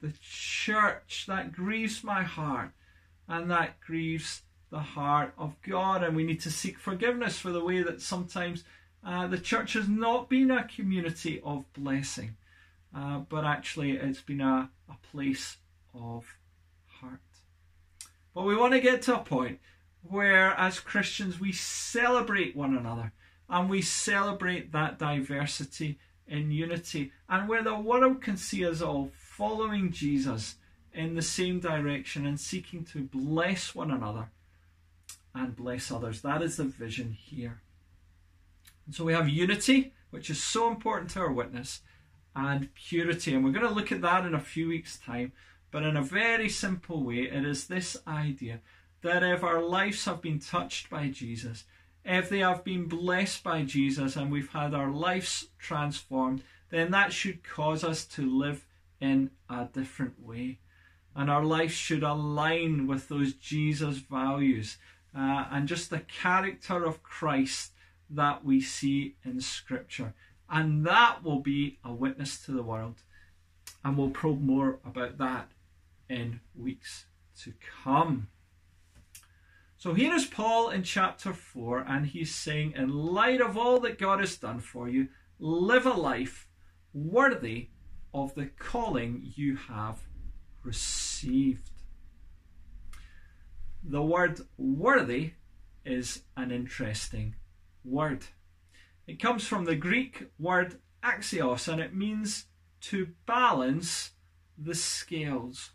the 0.00 0.12
church. 0.20 1.24
That 1.26 1.52
grieves 1.52 2.02
my 2.02 2.22
heart, 2.22 2.72
and 3.28 3.50
that 3.50 3.80
grieves 3.80 4.42
the 4.70 4.80
heart 4.80 5.32
of 5.38 5.54
God. 5.62 6.02
And 6.02 6.16
we 6.16 6.24
need 6.24 6.40
to 6.40 6.50
seek 6.50 6.78
forgiveness 6.78 7.38
for 7.38 7.50
the 7.50 7.64
way 7.64 7.82
that 7.82 8.02
sometimes 8.02 8.64
uh, 9.04 9.26
the 9.26 9.38
church 9.38 9.72
has 9.74 9.88
not 9.88 10.28
been 10.28 10.50
a 10.50 10.68
community 10.68 11.40
of 11.44 11.70
blessing, 11.72 12.36
uh, 12.94 13.18
but 13.18 13.44
actually 13.44 13.92
it's 13.92 14.20
been 14.20 14.40
a, 14.40 14.70
a 14.88 14.96
place 15.10 15.56
of 15.94 16.24
but 18.34 18.42
we 18.42 18.56
want 18.56 18.72
to 18.72 18.80
get 18.80 19.02
to 19.02 19.16
a 19.16 19.24
point 19.24 19.58
where, 20.02 20.52
as 20.58 20.80
Christians, 20.80 21.40
we 21.40 21.52
celebrate 21.52 22.56
one 22.56 22.76
another 22.76 23.12
and 23.48 23.68
we 23.68 23.82
celebrate 23.82 24.72
that 24.72 24.98
diversity 24.98 25.98
in 26.26 26.52
unity, 26.52 27.10
and 27.28 27.48
where 27.48 27.64
the 27.64 27.74
world 27.74 28.22
can 28.22 28.36
see 28.36 28.64
us 28.64 28.80
all 28.80 29.10
following 29.18 29.90
Jesus 29.90 30.54
in 30.94 31.14
the 31.16 31.22
same 31.22 31.58
direction 31.58 32.24
and 32.24 32.38
seeking 32.38 32.84
to 32.84 33.00
bless 33.00 33.74
one 33.74 33.90
another 33.90 34.30
and 35.34 35.56
bless 35.56 35.90
others. 35.90 36.20
That 36.20 36.42
is 36.42 36.56
the 36.56 36.64
vision 36.64 37.12
here. 37.12 37.62
And 38.86 38.94
so 38.94 39.04
we 39.04 39.12
have 39.12 39.28
unity, 39.28 39.92
which 40.10 40.30
is 40.30 40.42
so 40.42 40.68
important 40.68 41.10
to 41.10 41.20
our 41.20 41.32
witness, 41.32 41.80
and 42.34 42.72
purity. 42.74 43.34
And 43.34 43.44
we're 43.44 43.50
going 43.52 43.66
to 43.66 43.74
look 43.74 43.90
at 43.90 44.02
that 44.02 44.24
in 44.24 44.34
a 44.34 44.40
few 44.40 44.68
weeks' 44.68 44.98
time. 44.98 45.32
But 45.70 45.84
in 45.84 45.96
a 45.96 46.02
very 46.02 46.48
simple 46.48 47.04
way, 47.04 47.28
it 47.30 47.44
is 47.44 47.66
this 47.66 47.96
idea 48.06 48.60
that 49.02 49.22
if 49.22 49.44
our 49.44 49.62
lives 49.62 50.04
have 50.04 50.20
been 50.20 50.40
touched 50.40 50.90
by 50.90 51.08
Jesus, 51.08 51.64
if 52.04 52.28
they 52.28 52.40
have 52.40 52.64
been 52.64 52.86
blessed 52.86 53.44
by 53.44 53.62
Jesus 53.62 54.16
and 54.16 54.30
we've 54.30 54.50
had 54.50 54.74
our 54.74 54.90
lives 54.90 55.48
transformed, 55.58 56.42
then 56.70 56.90
that 56.90 57.12
should 57.12 57.44
cause 57.44 57.84
us 57.84 58.04
to 58.06 58.22
live 58.22 58.66
in 59.00 59.30
a 59.48 59.68
different 59.72 60.20
way. 60.20 60.58
And 61.14 61.30
our 61.30 61.44
life 61.44 61.72
should 61.72 62.02
align 62.02 62.86
with 62.86 63.08
those 63.08 63.34
Jesus 63.34 63.98
values 63.98 64.78
uh, 65.16 65.46
and 65.50 65.68
just 65.68 65.90
the 65.90 66.00
character 66.00 66.84
of 66.84 67.02
Christ 67.02 67.72
that 68.08 68.44
we 68.44 68.60
see 68.60 69.16
in 69.24 69.40
Scripture. 69.40 70.14
And 70.48 70.84
that 70.86 71.22
will 71.22 71.40
be 71.40 71.78
a 71.84 71.92
witness 71.92 72.42
to 72.44 72.52
the 72.52 72.62
world. 72.62 73.02
And 73.84 73.96
we'll 73.96 74.10
probe 74.10 74.42
more 74.42 74.78
about 74.84 75.18
that 75.18 75.48
in 76.10 76.40
weeks 76.54 77.06
to 77.42 77.54
come. 77.82 78.28
So 79.78 79.94
here 79.94 80.12
is 80.12 80.26
Paul 80.26 80.68
in 80.68 80.82
chapter 80.82 81.32
4, 81.32 81.86
and 81.88 82.06
he's 82.06 82.34
saying, 82.34 82.74
In 82.76 82.90
light 82.90 83.40
of 83.40 83.56
all 83.56 83.80
that 83.80 83.98
God 83.98 84.20
has 84.20 84.36
done 84.36 84.60
for 84.60 84.90
you, 84.90 85.08
live 85.38 85.86
a 85.86 85.94
life 85.94 86.48
worthy 86.92 87.68
of 88.12 88.34
the 88.34 88.46
calling 88.58 89.32
you 89.36 89.56
have 89.56 90.00
received. 90.62 91.70
The 93.82 94.02
word 94.02 94.40
worthy 94.58 95.32
is 95.86 96.24
an 96.36 96.50
interesting 96.50 97.36
word. 97.82 98.26
It 99.06 99.20
comes 99.20 99.46
from 99.46 99.64
the 99.64 99.76
Greek 99.76 100.26
word 100.38 100.78
axios, 101.02 101.68
and 101.68 101.80
it 101.80 101.94
means 101.94 102.46
to 102.82 103.08
balance 103.26 104.10
the 104.58 104.74
scales. 104.74 105.70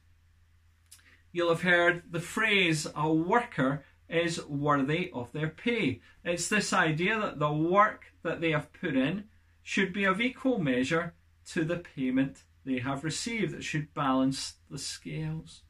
You'll 1.36 1.50
have 1.50 1.64
heard 1.64 2.04
the 2.10 2.22
phrase, 2.22 2.88
a 2.96 3.12
worker 3.12 3.84
is 4.08 4.46
worthy 4.46 5.12
of 5.14 5.34
their 5.34 5.50
pay. 5.50 6.00
It's 6.24 6.48
this 6.48 6.72
idea 6.72 7.20
that 7.20 7.40
the 7.40 7.52
work 7.52 8.14
that 8.24 8.40
they 8.40 8.52
have 8.52 8.72
put 8.72 8.96
in 8.96 9.26
should 9.62 9.92
be 9.92 10.06
of 10.06 10.22
equal 10.22 10.60
measure 10.60 11.14
to 11.48 11.66
the 11.66 11.76
payment 11.76 12.44
they 12.64 12.80
have 12.80 13.04
received. 13.04 13.54
It 13.54 13.66
should 13.66 13.94
balance 13.94 14.54
the 14.72 14.78
scales. 14.78 15.64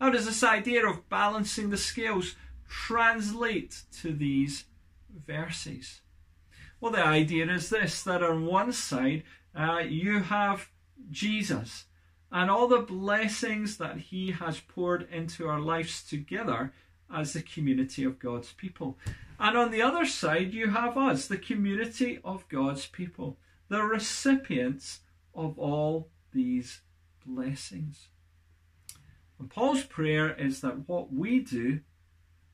How 0.00 0.08
does 0.08 0.24
this 0.24 0.42
idea 0.42 0.86
of 0.86 1.06
balancing 1.10 1.68
the 1.68 1.76
scales 1.76 2.34
translate 2.66 3.82
to 4.00 4.14
these 4.14 4.64
verses? 5.26 6.00
Well, 6.80 6.92
the 6.92 7.04
idea 7.04 7.44
is 7.52 7.68
this 7.68 8.02
that 8.04 8.22
on 8.22 8.46
one 8.46 8.72
side, 8.72 9.22
Uh, 9.54 9.80
you 9.80 10.20
have 10.20 10.70
Jesus 11.10 11.86
and 12.36 12.50
all 12.50 12.68
the 12.68 12.80
blessings 12.80 13.78
that 13.78 13.96
He 13.96 14.32
has 14.32 14.60
poured 14.60 15.08
into 15.10 15.48
our 15.48 15.58
lives 15.58 16.02
together 16.02 16.70
as 17.10 17.32
the 17.32 17.40
community 17.40 18.04
of 18.04 18.18
God's 18.18 18.52
people. 18.52 18.98
And 19.40 19.56
on 19.56 19.70
the 19.70 19.80
other 19.80 20.04
side, 20.04 20.52
you 20.52 20.68
have 20.68 20.98
us, 20.98 21.26
the 21.26 21.38
community 21.38 22.20
of 22.22 22.46
God's 22.50 22.84
people, 22.84 23.38
the 23.70 23.82
recipients 23.82 25.00
of 25.34 25.58
all 25.58 26.10
these 26.34 26.82
blessings. 27.24 28.08
And 29.38 29.48
Paul's 29.48 29.84
prayer 29.84 30.30
is 30.34 30.60
that 30.60 30.86
what 30.86 31.10
we 31.10 31.40
do 31.40 31.80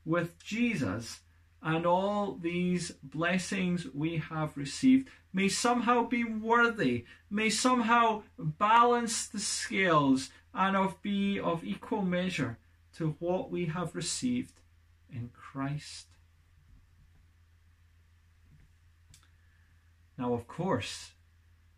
with 0.05 0.39
Jesus 0.45 1.23
and 1.62 1.87
all 1.87 2.38
these 2.40 2.92
blessings 3.02 3.87
we 3.95 4.16
have 4.19 4.57
received 4.57 5.09
may 5.33 5.49
somehow 5.49 6.04
be 6.07 6.25
worthy, 6.25 7.04
may 7.31 7.49
somehow 7.49 8.23
balance 8.37 9.26
the 9.26 9.38
scales 9.38 10.31
and 10.52 10.76
of 10.76 11.00
be 11.02 11.38
of 11.38 11.64
equal 11.64 12.02
measure 12.02 12.59
to 12.97 13.16
what 13.21 13.50
we 13.50 13.66
have 13.66 13.95
received 13.95 14.61
in 15.11 15.31
Christ. 15.33 16.07
Now, 20.19 20.35
of 20.35 20.47
course, 20.47 21.12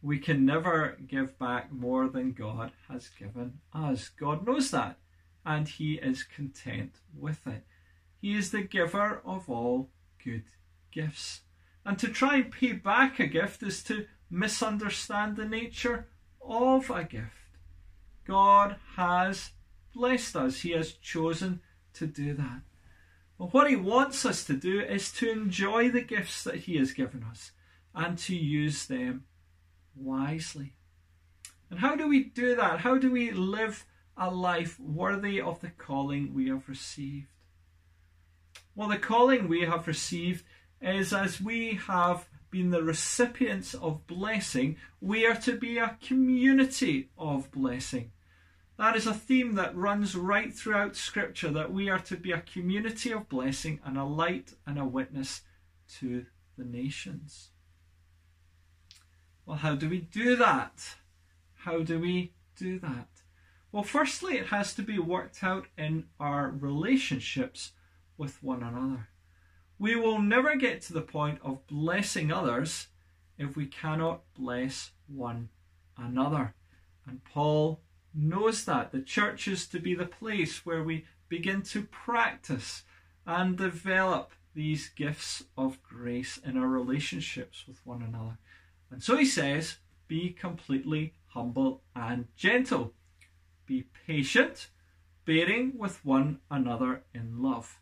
we 0.02 0.18
can 0.18 0.44
never 0.44 0.98
give 1.06 1.38
back 1.38 1.72
more 1.72 2.08
than 2.08 2.32
God 2.32 2.72
has 2.88 3.08
given 3.08 3.60
us. 3.72 4.08
God 4.08 4.46
knows 4.46 4.70
that, 4.70 4.98
and 5.46 5.68
He 5.68 5.94
is 5.94 6.24
content 6.24 6.96
with 7.16 7.46
it. 7.46 7.64
He 8.24 8.38
is 8.38 8.52
the 8.52 8.62
giver 8.62 9.20
of 9.22 9.50
all 9.50 9.90
good 10.24 10.44
gifts. 10.90 11.42
And 11.84 11.98
to 11.98 12.08
try 12.08 12.36
and 12.36 12.50
pay 12.50 12.72
back 12.72 13.20
a 13.20 13.26
gift 13.26 13.62
is 13.62 13.82
to 13.82 14.06
misunderstand 14.30 15.36
the 15.36 15.44
nature 15.44 16.06
of 16.40 16.88
a 16.88 17.04
gift. 17.04 17.58
God 18.26 18.76
has 18.96 19.50
blessed 19.92 20.36
us, 20.36 20.62
He 20.62 20.70
has 20.70 20.92
chosen 20.92 21.60
to 21.92 22.06
do 22.06 22.32
that. 22.32 22.62
But 23.38 23.52
what 23.52 23.68
He 23.68 23.76
wants 23.76 24.24
us 24.24 24.42
to 24.44 24.54
do 24.54 24.80
is 24.80 25.12
to 25.12 25.30
enjoy 25.30 25.90
the 25.90 26.00
gifts 26.00 26.44
that 26.44 26.60
He 26.60 26.78
has 26.78 26.92
given 26.92 27.24
us 27.24 27.52
and 27.94 28.16
to 28.20 28.34
use 28.34 28.86
them 28.86 29.24
wisely. 29.94 30.72
And 31.68 31.80
how 31.80 31.94
do 31.94 32.08
we 32.08 32.24
do 32.24 32.56
that? 32.56 32.80
How 32.80 32.96
do 32.96 33.12
we 33.12 33.32
live 33.32 33.84
a 34.16 34.30
life 34.30 34.80
worthy 34.80 35.42
of 35.42 35.60
the 35.60 35.68
calling 35.68 36.32
we 36.32 36.48
have 36.48 36.70
received? 36.70 37.26
Well, 38.74 38.88
the 38.88 38.98
calling 38.98 39.46
we 39.46 39.62
have 39.62 39.86
received 39.86 40.44
is 40.80 41.12
as 41.12 41.40
we 41.40 41.74
have 41.86 42.28
been 42.50 42.70
the 42.70 42.82
recipients 42.82 43.74
of 43.74 44.06
blessing, 44.06 44.76
we 45.00 45.26
are 45.26 45.36
to 45.36 45.56
be 45.56 45.78
a 45.78 45.96
community 46.02 47.08
of 47.16 47.50
blessing. 47.52 48.10
That 48.76 48.96
is 48.96 49.06
a 49.06 49.14
theme 49.14 49.54
that 49.54 49.76
runs 49.76 50.16
right 50.16 50.52
throughout 50.52 50.96
Scripture 50.96 51.50
that 51.50 51.72
we 51.72 51.88
are 51.88 52.00
to 52.00 52.16
be 52.16 52.32
a 52.32 52.40
community 52.40 53.12
of 53.12 53.28
blessing 53.28 53.80
and 53.84 53.96
a 53.96 54.04
light 54.04 54.54
and 54.66 54.78
a 54.78 54.84
witness 54.84 55.42
to 56.00 56.26
the 56.58 56.64
nations. 56.64 57.50
Well, 59.46 59.58
how 59.58 59.76
do 59.76 59.88
we 59.88 60.00
do 60.00 60.34
that? 60.36 60.96
How 61.58 61.82
do 61.82 62.00
we 62.00 62.32
do 62.56 62.80
that? 62.80 63.08
Well, 63.70 63.84
firstly, 63.84 64.36
it 64.38 64.46
has 64.46 64.74
to 64.74 64.82
be 64.82 64.98
worked 64.98 65.44
out 65.44 65.66
in 65.78 66.06
our 66.18 66.50
relationships 66.50 67.72
with 68.16 68.42
one 68.42 68.62
another. 68.62 69.08
We 69.78 69.96
will 69.96 70.20
never 70.20 70.56
get 70.56 70.82
to 70.82 70.92
the 70.92 71.02
point 71.02 71.40
of 71.42 71.66
blessing 71.66 72.32
others 72.32 72.88
if 73.36 73.56
we 73.56 73.66
cannot 73.66 74.22
bless 74.34 74.92
one 75.06 75.48
another. 75.96 76.54
And 77.06 77.24
Paul 77.24 77.80
knows 78.14 78.64
that. 78.64 78.92
The 78.92 79.02
church 79.02 79.48
is 79.48 79.66
to 79.68 79.80
be 79.80 79.94
the 79.94 80.06
place 80.06 80.64
where 80.64 80.82
we 80.82 81.04
begin 81.28 81.62
to 81.62 81.82
practice 81.82 82.84
and 83.26 83.56
develop 83.56 84.32
these 84.54 84.88
gifts 84.88 85.44
of 85.56 85.82
grace 85.82 86.38
in 86.38 86.56
our 86.56 86.68
relationships 86.68 87.64
with 87.66 87.84
one 87.84 88.02
another. 88.02 88.38
And 88.90 89.02
so 89.02 89.16
he 89.16 89.24
says, 89.24 89.78
be 90.06 90.30
completely 90.30 91.14
humble 91.26 91.82
and 91.96 92.28
gentle. 92.36 92.92
Be 93.66 93.86
patient, 94.06 94.68
bearing 95.24 95.76
with 95.76 96.04
one 96.04 96.38
another 96.50 97.02
in 97.12 97.42
love. 97.42 97.80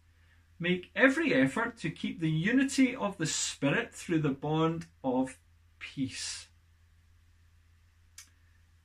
Make 0.62 0.92
every 0.94 1.34
effort 1.34 1.76
to 1.78 1.90
keep 1.90 2.20
the 2.20 2.30
unity 2.30 2.94
of 2.94 3.18
the 3.18 3.26
Spirit 3.26 3.92
through 3.92 4.20
the 4.20 4.28
bond 4.28 4.86
of 5.02 5.36
peace. 5.80 6.46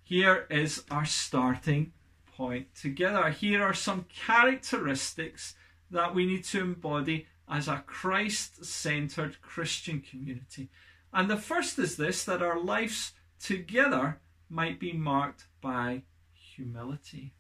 Here 0.02 0.48
is 0.50 0.86
our 0.90 1.06
starting 1.06 1.94
point 2.36 2.74
together. 2.74 3.30
Here 3.30 3.62
are 3.62 3.76
some 3.76 4.06
characteristics 4.06 5.54
that 5.92 6.16
we 6.16 6.26
need 6.26 6.46
to 6.46 6.62
embody 6.62 7.28
as 7.48 7.68
a 7.68 7.84
Christ 7.86 8.66
centered 8.66 9.40
Christian 9.44 10.02
community. 10.02 10.70
And 11.14 11.30
the 11.30 11.38
first 11.38 11.78
is 11.78 11.96
this 11.96 12.24
that 12.24 12.42
our 12.42 12.60
lives 12.60 13.12
together 13.40 14.18
might 14.50 14.80
be 14.80 14.94
marked 14.94 15.46
by 15.62 16.02
humility. 16.34 17.36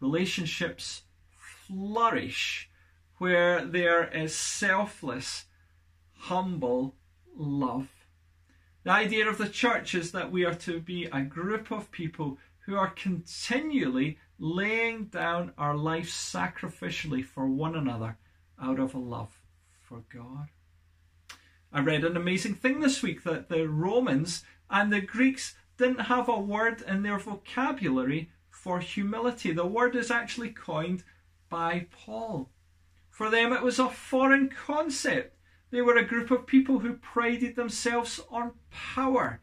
Relationships 0.00 1.02
flourish 1.66 2.68
where 3.18 3.64
there 3.64 4.04
is 4.04 4.34
selfless, 4.34 5.44
humble 6.16 6.94
love. 7.36 7.88
The 8.84 8.90
idea 8.90 9.28
of 9.28 9.38
the 9.38 9.48
church 9.48 9.94
is 9.94 10.12
that 10.12 10.32
we 10.32 10.44
are 10.44 10.54
to 10.54 10.80
be 10.80 11.04
a 11.04 11.22
group 11.22 11.70
of 11.70 11.92
people 11.92 12.38
who 12.66 12.74
are 12.74 12.90
continually 12.90 14.18
laying 14.38 15.04
down 15.04 15.52
our 15.56 15.76
life 15.76 16.08
sacrificially 16.08 17.24
for 17.24 17.46
one 17.46 17.76
another 17.76 18.18
out 18.60 18.80
of 18.80 18.94
a 18.94 18.98
love 18.98 19.40
for 19.80 20.02
God. 20.12 20.48
I 21.72 21.80
read 21.80 22.04
an 22.04 22.16
amazing 22.16 22.54
thing 22.54 22.80
this 22.80 23.02
week 23.02 23.22
that 23.22 23.48
the 23.48 23.68
Romans 23.68 24.44
and 24.68 24.92
the 24.92 25.00
Greeks 25.00 25.54
didn't 25.78 26.00
have 26.00 26.28
a 26.28 26.38
word 26.38 26.82
in 26.82 27.02
their 27.02 27.18
vocabulary 27.18 28.30
for 28.50 28.80
humility. 28.80 29.52
The 29.52 29.66
word 29.66 29.96
is 29.96 30.10
actually 30.10 30.50
coined 30.50 31.04
by 31.52 31.86
Paul. 31.90 32.48
For 33.10 33.28
them, 33.28 33.52
it 33.52 33.62
was 33.62 33.78
a 33.78 33.90
foreign 33.90 34.48
concept. 34.48 35.36
They 35.70 35.82
were 35.82 35.98
a 35.98 36.04
group 36.04 36.30
of 36.30 36.46
people 36.46 36.78
who 36.78 36.94
prided 36.94 37.56
themselves 37.56 38.20
on 38.30 38.52
power. 38.70 39.42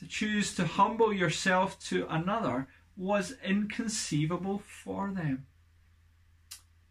To 0.00 0.08
choose 0.08 0.54
to 0.56 0.66
humble 0.66 1.12
yourself 1.12 1.78
to 1.84 2.06
another 2.08 2.66
was 2.96 3.36
inconceivable 3.44 4.58
for 4.58 5.12
them. 5.12 5.46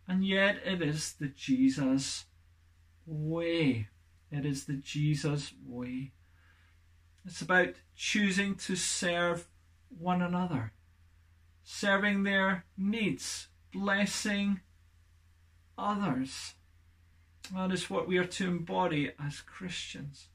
And 0.08 0.26
yet, 0.26 0.62
it 0.66 0.82
is 0.82 1.14
the 1.20 1.28
Jesus 1.28 2.26
way. 3.06 3.90
It 4.32 4.46
is 4.46 4.66
the 4.66 4.76
Jesus 4.76 5.52
way. 5.68 6.14
It's 7.26 7.42
about 7.42 7.76
choosing 7.94 8.56
to 8.56 8.78
serve 8.78 9.50
one 9.90 10.22
another, 10.22 10.72
serving 11.64 12.24
their 12.24 12.64
needs, 12.78 13.49
blessing 13.72 14.62
others. 15.78 16.54
That 17.54 17.72
is 17.72 17.90
what 17.90 18.08
we 18.08 18.18
are 18.18 18.26
to 18.26 18.48
embody 18.48 19.12
as 19.24 19.42
Christians. 19.42 20.28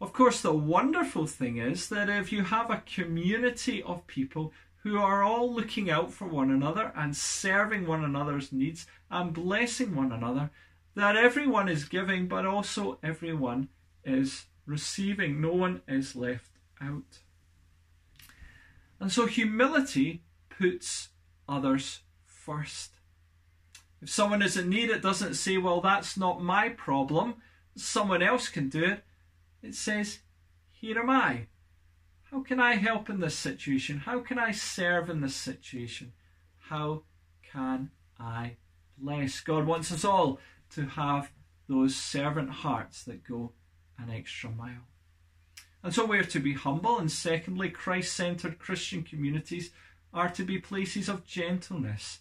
Of 0.00 0.12
course, 0.12 0.40
the 0.40 0.54
wonderful 0.54 1.26
thing 1.26 1.58
is 1.58 1.88
that 1.88 2.08
if 2.08 2.30
you 2.32 2.44
have 2.44 2.70
a 2.70 2.82
community 2.86 3.82
of 3.82 4.06
people 4.06 4.52
who 4.82 4.98
are 4.98 5.24
all 5.24 5.52
looking 5.52 5.90
out 5.90 6.12
for 6.12 6.28
one 6.28 6.50
another 6.50 6.92
and 6.96 7.16
serving 7.16 7.86
one 7.86 8.04
another's 8.04 8.52
needs 8.52 8.86
and 9.10 9.34
blessing 9.34 9.94
one 9.94 10.12
another, 10.12 10.50
that 10.94 11.16
everyone 11.16 11.68
is 11.68 11.84
giving, 11.84 12.28
but 12.28 12.46
also 12.46 12.98
everyone 13.02 13.68
is 14.04 14.46
receiving. 14.66 15.40
No 15.40 15.52
one 15.52 15.82
is 15.88 16.14
left 16.14 16.52
out. 16.80 17.20
And 19.00 19.10
so 19.10 19.26
humility 19.26 20.22
puts 20.48 21.08
others 21.48 22.00
first. 22.48 22.92
If 24.00 24.08
someone 24.08 24.42
is 24.42 24.56
in 24.56 24.70
need, 24.70 24.88
it 24.88 25.02
doesn't 25.02 25.34
say, 25.34 25.58
well, 25.58 25.80
that's 25.82 26.16
not 26.16 26.42
my 26.42 26.70
problem. 26.70 27.34
Someone 27.76 28.22
else 28.22 28.48
can 28.48 28.68
do 28.70 28.84
it. 28.84 29.04
It 29.62 29.74
says, 29.74 30.20
here 30.70 30.98
am 30.98 31.10
I. 31.10 31.48
How 32.30 32.42
can 32.42 32.60
I 32.60 32.76
help 32.76 33.10
in 33.10 33.20
this 33.20 33.34
situation? 33.34 33.98
How 33.98 34.20
can 34.20 34.38
I 34.38 34.52
serve 34.52 35.10
in 35.10 35.20
this 35.20 35.34
situation? 35.34 36.12
How 36.58 37.02
can 37.42 37.90
I 38.18 38.56
bless? 38.96 39.40
God 39.40 39.66
wants 39.66 39.92
us 39.92 40.04
all 40.04 40.38
to 40.74 40.86
have 40.86 41.32
those 41.68 41.96
servant 41.96 42.50
hearts 42.50 43.02
that 43.04 43.28
go 43.28 43.52
an 43.98 44.10
extra 44.10 44.50
mile. 44.50 44.86
And 45.82 45.92
so 45.94 46.04
we 46.04 46.18
are 46.18 46.24
to 46.24 46.40
be 46.40 46.54
humble, 46.54 46.98
and 46.98 47.10
secondly, 47.10 47.68
Christ 47.68 48.14
centered 48.14 48.58
Christian 48.58 49.02
communities 49.02 49.70
are 50.14 50.30
to 50.30 50.44
be 50.44 50.58
places 50.58 51.08
of 51.08 51.26
gentleness. 51.26 52.20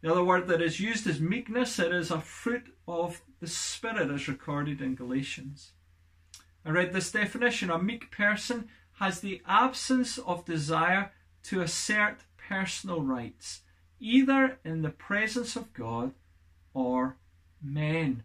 The 0.00 0.10
other 0.10 0.24
word 0.24 0.48
that 0.48 0.62
is 0.62 0.80
used 0.80 1.06
is 1.06 1.20
meekness. 1.20 1.78
It 1.78 1.92
is 1.92 2.10
a 2.10 2.20
fruit 2.20 2.74
of 2.88 3.20
the 3.40 3.46
Spirit, 3.46 4.10
as 4.10 4.28
recorded 4.28 4.80
in 4.80 4.94
Galatians. 4.94 5.72
I 6.64 6.70
read 6.70 6.92
this 6.92 7.12
definition 7.12 7.70
a 7.70 7.78
meek 7.78 8.10
person 8.10 8.68
has 8.98 9.20
the 9.20 9.42
absence 9.46 10.18
of 10.18 10.44
desire 10.44 11.12
to 11.44 11.62
assert 11.62 12.18
personal 12.36 13.02
rights, 13.02 13.60
either 13.98 14.58
in 14.64 14.82
the 14.82 14.90
presence 14.90 15.56
of 15.56 15.72
God 15.72 16.12
or 16.72 17.16
men. 17.62 18.22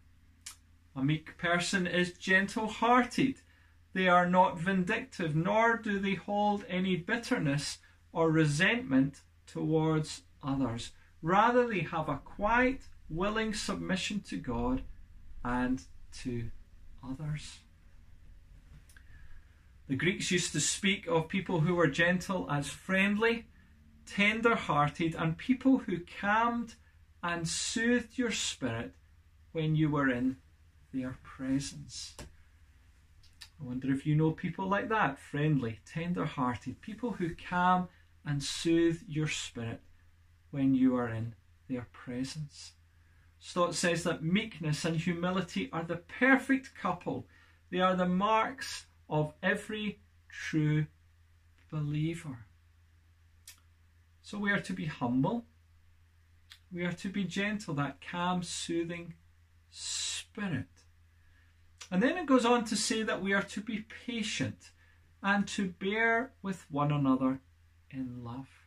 A 0.96 1.04
meek 1.04 1.38
person 1.38 1.88
is 1.88 2.14
gentle 2.14 2.68
hearted. 2.68 3.36
They 3.94 4.08
are 4.08 4.30
not 4.30 4.60
vindictive, 4.60 5.36
nor 5.36 5.78
do 5.78 6.00
they 6.00 6.16
hold 6.16 6.66
any 6.70 6.96
bitterness 6.96 7.80
or 8.14 8.32
resentment 8.32 9.22
towards 9.46 10.22
others. 10.42 10.92
Rather, 11.26 11.68
they 11.68 11.80
have 11.80 12.08
a 12.08 12.22
quiet, 12.24 12.82
willing 13.10 13.52
submission 13.52 14.20
to 14.20 14.38
God 14.38 14.84
and 15.44 15.82
to 16.22 16.52
others. 17.04 17.62
The 19.88 19.96
Greeks 19.96 20.30
used 20.30 20.52
to 20.52 20.60
speak 20.60 21.08
of 21.08 21.28
people 21.28 21.62
who 21.62 21.74
were 21.74 21.88
gentle 21.88 22.48
as 22.52 22.70
friendly, 22.70 23.48
tender 24.06 24.54
hearted, 24.54 25.16
and 25.16 25.36
people 25.36 25.80
who 25.80 26.02
calmed 26.22 26.76
and 27.24 27.48
soothed 27.48 28.20
your 28.20 28.30
spirit 28.30 28.94
when 29.52 29.76
you 29.76 29.90
were 29.90 30.12
in 30.12 30.38
their 30.94 31.18
presence. 31.24 32.14
I 33.60 33.64
wonder 33.64 33.92
if 33.92 34.06
you 34.06 34.14
know 34.14 34.30
people 34.30 34.68
like 34.68 34.90
that 34.90 35.18
friendly, 35.18 35.80
tender 35.88 36.26
hearted, 36.26 36.82
people 36.82 37.14
who 37.14 37.32
calm 37.50 37.88
and 38.24 38.44
soothe 38.44 39.02
your 39.08 39.28
spirit 39.28 39.82
when 40.56 40.74
you 40.74 40.96
are 40.96 41.10
in 41.10 41.36
their 41.68 41.86
presence. 41.92 42.72
Stott 43.40 43.76
says 43.76 44.04
that 44.04 44.24
meekness 44.24 44.86
and 44.86 44.96
humility 44.96 45.70
are 45.74 45.84
the 45.84 45.98
perfect 45.98 46.74
couple. 46.74 47.28
They 47.70 47.82
are 47.82 47.94
the 47.94 48.08
marks 48.08 48.86
of 49.10 49.34
every 49.44 50.00
true 50.30 50.86
believer. 51.70 52.46
So 54.22 54.38
we 54.38 54.50
are 54.50 54.62
to 54.62 54.72
be 54.72 54.86
humble. 54.86 55.44
We 56.72 56.86
are 56.86 56.94
to 56.94 57.10
be 57.10 57.26
gentle, 57.26 57.74
that 57.74 58.00
calm, 58.00 58.42
soothing 58.42 59.16
spirit. 59.72 60.70
And 61.92 62.02
then 62.02 62.18
it 62.18 62.28
goes 62.28 62.46
on 62.46 62.64
to 62.66 62.78
say 62.78 63.04
that 63.04 63.22
we 63.22 63.34
are 63.34 63.44
to 63.44 63.60
be 63.60 63.86
patient 64.06 64.72
and 65.22 65.46
to 65.50 65.68
bear 65.68 66.32
with 66.42 66.66
one 66.72 66.94
another 66.94 67.42
in 67.92 68.24
love. 68.24 68.65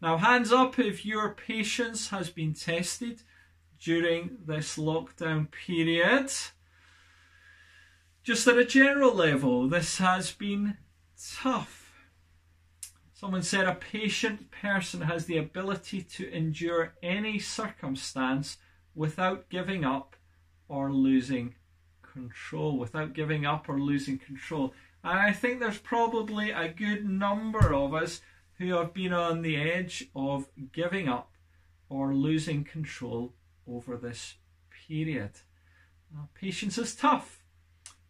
Now, 0.00 0.16
hands 0.18 0.52
up 0.52 0.78
if 0.78 1.04
your 1.04 1.34
patience 1.34 2.08
has 2.08 2.30
been 2.30 2.54
tested 2.54 3.22
during 3.80 4.38
this 4.46 4.76
lockdown 4.76 5.50
period. 5.50 6.30
Just 8.22 8.46
at 8.46 8.58
a 8.58 8.64
general 8.64 9.14
level, 9.14 9.68
this 9.68 9.98
has 9.98 10.32
been 10.32 10.76
tough. 11.36 11.92
Someone 13.12 13.42
said 13.42 13.66
a 13.66 13.74
patient 13.74 14.52
person 14.52 15.00
has 15.00 15.26
the 15.26 15.38
ability 15.38 16.02
to 16.02 16.30
endure 16.32 16.94
any 17.02 17.40
circumstance 17.40 18.58
without 18.94 19.48
giving 19.48 19.84
up 19.84 20.14
or 20.68 20.92
losing 20.92 21.56
control, 22.02 22.78
without 22.78 23.14
giving 23.14 23.44
up 23.44 23.68
or 23.68 23.80
losing 23.80 24.18
control. 24.18 24.72
And 25.02 25.18
I 25.18 25.32
think 25.32 25.58
there's 25.58 25.78
probably 25.78 26.50
a 26.50 26.68
good 26.68 27.08
number 27.08 27.74
of 27.74 27.94
us 27.94 28.20
who 28.58 28.74
have 28.74 28.92
been 28.92 29.12
on 29.12 29.42
the 29.42 29.56
edge 29.56 30.08
of 30.14 30.48
giving 30.72 31.08
up 31.08 31.30
or 31.88 32.14
losing 32.14 32.64
control 32.64 33.34
over 33.66 33.96
this 33.96 34.34
period. 34.86 35.30
Patience 36.34 36.78
is 36.78 36.94
tough. 36.94 37.44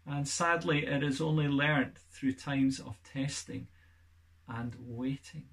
And 0.07 0.27
sadly, 0.27 0.87
it 0.87 1.03
is 1.03 1.21
only 1.21 1.49
learnt 1.49 1.99
through 2.11 2.33
times 2.33 2.81
of 2.81 2.97
testing 3.03 3.69
and 4.49 4.75
waiting. 4.81 5.49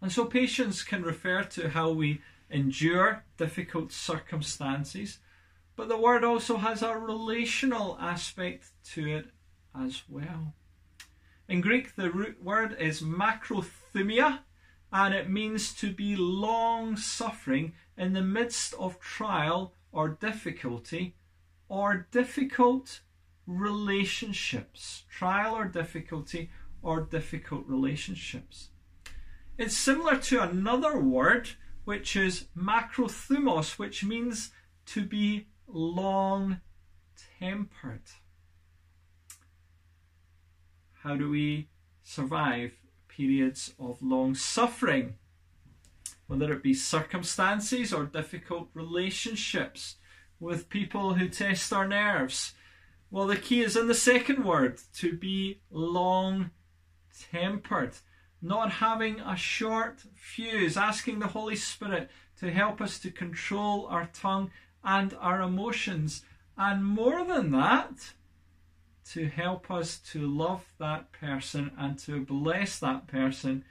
And 0.00 0.12
so, 0.12 0.26
patience 0.26 0.84
can 0.84 1.02
refer 1.02 1.42
to 1.42 1.70
how 1.70 1.90
we 1.90 2.20
endure 2.50 3.24
difficult 3.36 3.90
circumstances, 3.90 5.18
but 5.74 5.88
the 5.88 5.96
word 5.96 6.22
also 6.22 6.58
has 6.58 6.82
a 6.82 6.96
relational 6.96 7.98
aspect 8.00 8.70
to 8.92 9.08
it 9.08 9.26
as 9.74 10.04
well. 10.08 10.54
In 11.48 11.60
Greek, 11.60 11.94
the 11.94 12.10
root 12.10 12.42
word 12.42 12.76
is 12.80 13.02
macrothumia, 13.02 14.40
and 14.90 15.12
it 15.12 15.28
means 15.28 15.74
to 15.74 15.92
be 15.92 16.16
long 16.16 16.96
suffering 16.96 17.74
in 17.98 18.12
the 18.14 18.22
midst 18.22 18.74
of 18.74 18.98
trial 18.98 19.74
or 19.92 20.08
difficulty 20.08 21.16
or 21.68 22.06
difficult 22.10 23.00
relationships, 23.46 25.04
trial 25.10 25.54
or 25.54 25.66
difficulty, 25.66 26.50
or 26.82 27.00
difficult 27.02 27.64
relationships. 27.66 28.70
It's 29.58 29.76
similar 29.76 30.16
to 30.16 30.42
another 30.42 30.98
word 30.98 31.50
which 31.84 32.16
is 32.16 32.46
macrothumos, 32.56 33.78
which 33.78 34.04
means 34.04 34.50
to 34.86 35.04
be 35.04 35.48
long 35.66 36.60
tempered. 37.38 38.02
How 41.04 41.16
do 41.16 41.28
we 41.28 41.68
survive 42.02 42.72
periods 43.08 43.74
of 43.78 44.00
long 44.00 44.34
suffering? 44.34 45.16
Whether 46.28 46.50
it 46.54 46.62
be 46.62 46.72
circumstances 46.72 47.92
or 47.92 48.04
difficult 48.04 48.70
relationships 48.72 49.96
with 50.40 50.70
people 50.70 51.12
who 51.12 51.28
test 51.28 51.74
our 51.74 51.86
nerves? 51.86 52.54
Well, 53.10 53.26
the 53.26 53.36
key 53.36 53.60
is 53.60 53.76
in 53.76 53.86
the 53.86 53.94
second 53.94 54.46
word 54.46 54.80
to 54.94 55.12
be 55.12 55.60
long 55.70 56.52
tempered, 57.30 57.96
not 58.40 58.72
having 58.72 59.20
a 59.20 59.36
short 59.36 60.00
fuse, 60.14 60.78
asking 60.78 61.18
the 61.18 61.26
Holy 61.26 61.56
Spirit 61.56 62.08
to 62.38 62.50
help 62.50 62.80
us 62.80 62.98
to 63.00 63.10
control 63.10 63.86
our 63.88 64.08
tongue 64.14 64.50
and 64.82 65.12
our 65.20 65.42
emotions. 65.42 66.24
And 66.56 66.82
more 66.82 67.26
than 67.26 67.50
that, 67.50 68.14
to 69.14 69.26
help 69.28 69.70
us 69.70 69.98
to 70.12 70.26
love 70.26 70.64
that 70.78 71.10
person 71.12 71.72
and 71.78 71.98
to 72.00 72.20
bless 72.24 72.78
that 72.78 73.06
person 73.06 73.64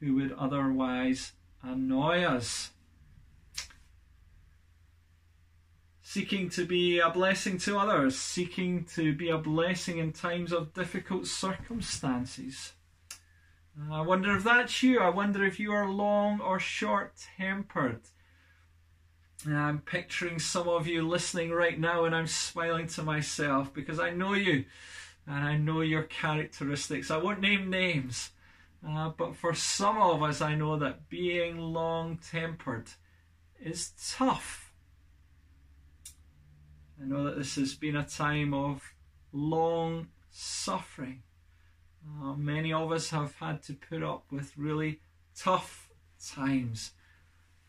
who 0.00 0.14
would 0.16 0.32
otherwise 0.32 1.32
annoy 1.62 2.22
us. 2.22 2.70
seeking 6.10 6.50
to 6.50 6.66
be 6.66 6.98
a 6.98 7.08
blessing 7.08 7.56
to 7.56 7.78
others, 7.78 8.18
seeking 8.18 8.84
to 8.84 9.14
be 9.14 9.28
a 9.28 9.38
blessing 9.38 9.98
in 9.98 10.12
times 10.12 10.52
of 10.52 10.74
difficult 10.74 11.24
circumstances. 11.24 12.72
I 13.88 14.00
wonder 14.00 14.36
if 14.36 14.42
that's 14.42 14.82
you. 14.82 14.98
I 14.98 15.08
wonder 15.10 15.44
if 15.44 15.60
you 15.60 15.70
are 15.70 15.88
long 15.88 16.40
or 16.40 16.58
short 16.58 17.12
tempered. 17.36 18.00
I'm 19.48 19.80
picturing 19.80 20.38
some 20.38 20.68
of 20.68 20.86
you 20.86 21.06
listening 21.06 21.50
right 21.50 21.78
now, 21.78 22.04
and 22.04 22.14
I'm 22.14 22.26
smiling 22.26 22.86
to 22.88 23.02
myself 23.02 23.72
because 23.72 23.98
I 23.98 24.10
know 24.10 24.34
you 24.34 24.64
and 25.26 25.44
I 25.44 25.56
know 25.56 25.80
your 25.80 26.02
characteristics. 26.02 27.10
I 27.10 27.16
won't 27.16 27.40
name 27.40 27.70
names, 27.70 28.30
uh, 28.86 29.10
but 29.10 29.36
for 29.36 29.54
some 29.54 29.98
of 29.98 30.22
us, 30.22 30.40
I 30.40 30.54
know 30.54 30.78
that 30.78 31.08
being 31.08 31.58
long 31.58 32.18
tempered 32.18 32.90
is 33.60 33.92
tough. 34.10 34.72
I 37.00 37.06
know 37.06 37.24
that 37.24 37.36
this 37.36 37.56
has 37.56 37.74
been 37.74 37.96
a 37.96 38.04
time 38.04 38.52
of 38.52 38.82
long 39.32 40.08
suffering. 40.30 41.22
Uh, 42.22 42.34
many 42.34 42.72
of 42.72 42.92
us 42.92 43.10
have 43.10 43.34
had 43.36 43.62
to 43.64 43.74
put 43.74 44.02
up 44.02 44.24
with 44.30 44.56
really 44.56 45.00
tough 45.34 45.88
times. 46.34 46.92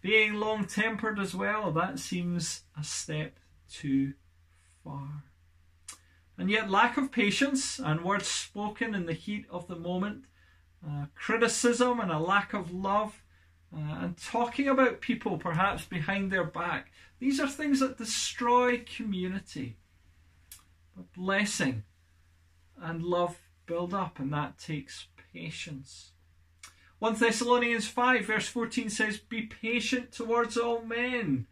Being 0.02 0.34
long 0.34 0.66
tempered 0.66 1.20
as 1.20 1.36
well, 1.36 1.72
that 1.72 2.00
seems 2.00 2.64
a 2.78 2.84
step 2.84 3.38
too 3.70 4.14
far. 4.84 5.24
And 6.38 6.50
yet, 6.50 6.72
lack 6.72 6.98
of 6.98 7.12
patience 7.12 7.78
and 7.78 8.04
words 8.04 8.28
spoken 8.28 8.96
in 8.96 9.06
the 9.06 9.14
heat 9.14 9.46
of 9.52 9.68
the 9.68 9.76
moment, 9.76 10.26
uh, 10.86 11.06
criticism 11.14 12.00
and 12.00 12.12
a 12.12 12.18
lack 12.18 12.54
of 12.54 12.74
love, 12.74 13.22
uh, 13.72 13.78
and 14.02 14.18
talking 14.18 14.68
about 14.68 15.02
people 15.02 15.38
perhaps 15.38 15.86
behind 15.86 16.32
their 16.32 16.44
back, 16.44 16.92
these 17.20 17.40
are 17.40 17.48
things 17.48 17.80
that 17.80 18.00
destroy 18.00 18.84
community. 18.98 19.78
But 20.96 21.14
blessing 21.14 21.84
and 22.76 23.04
love 23.04 23.38
build 23.68 23.94
up, 23.94 24.20
and 24.20 24.34
that 24.34 24.58
takes 24.58 25.08
patience. 25.32 26.11
1 27.02 27.16
Thessalonians 27.16 27.88
5, 27.88 28.26
verse 28.26 28.48
14 28.48 28.88
says, 28.92 29.18
Be 29.18 29.42
patient 29.42 30.12
towards 30.12 30.56
all 30.56 30.84
men. 30.84 31.48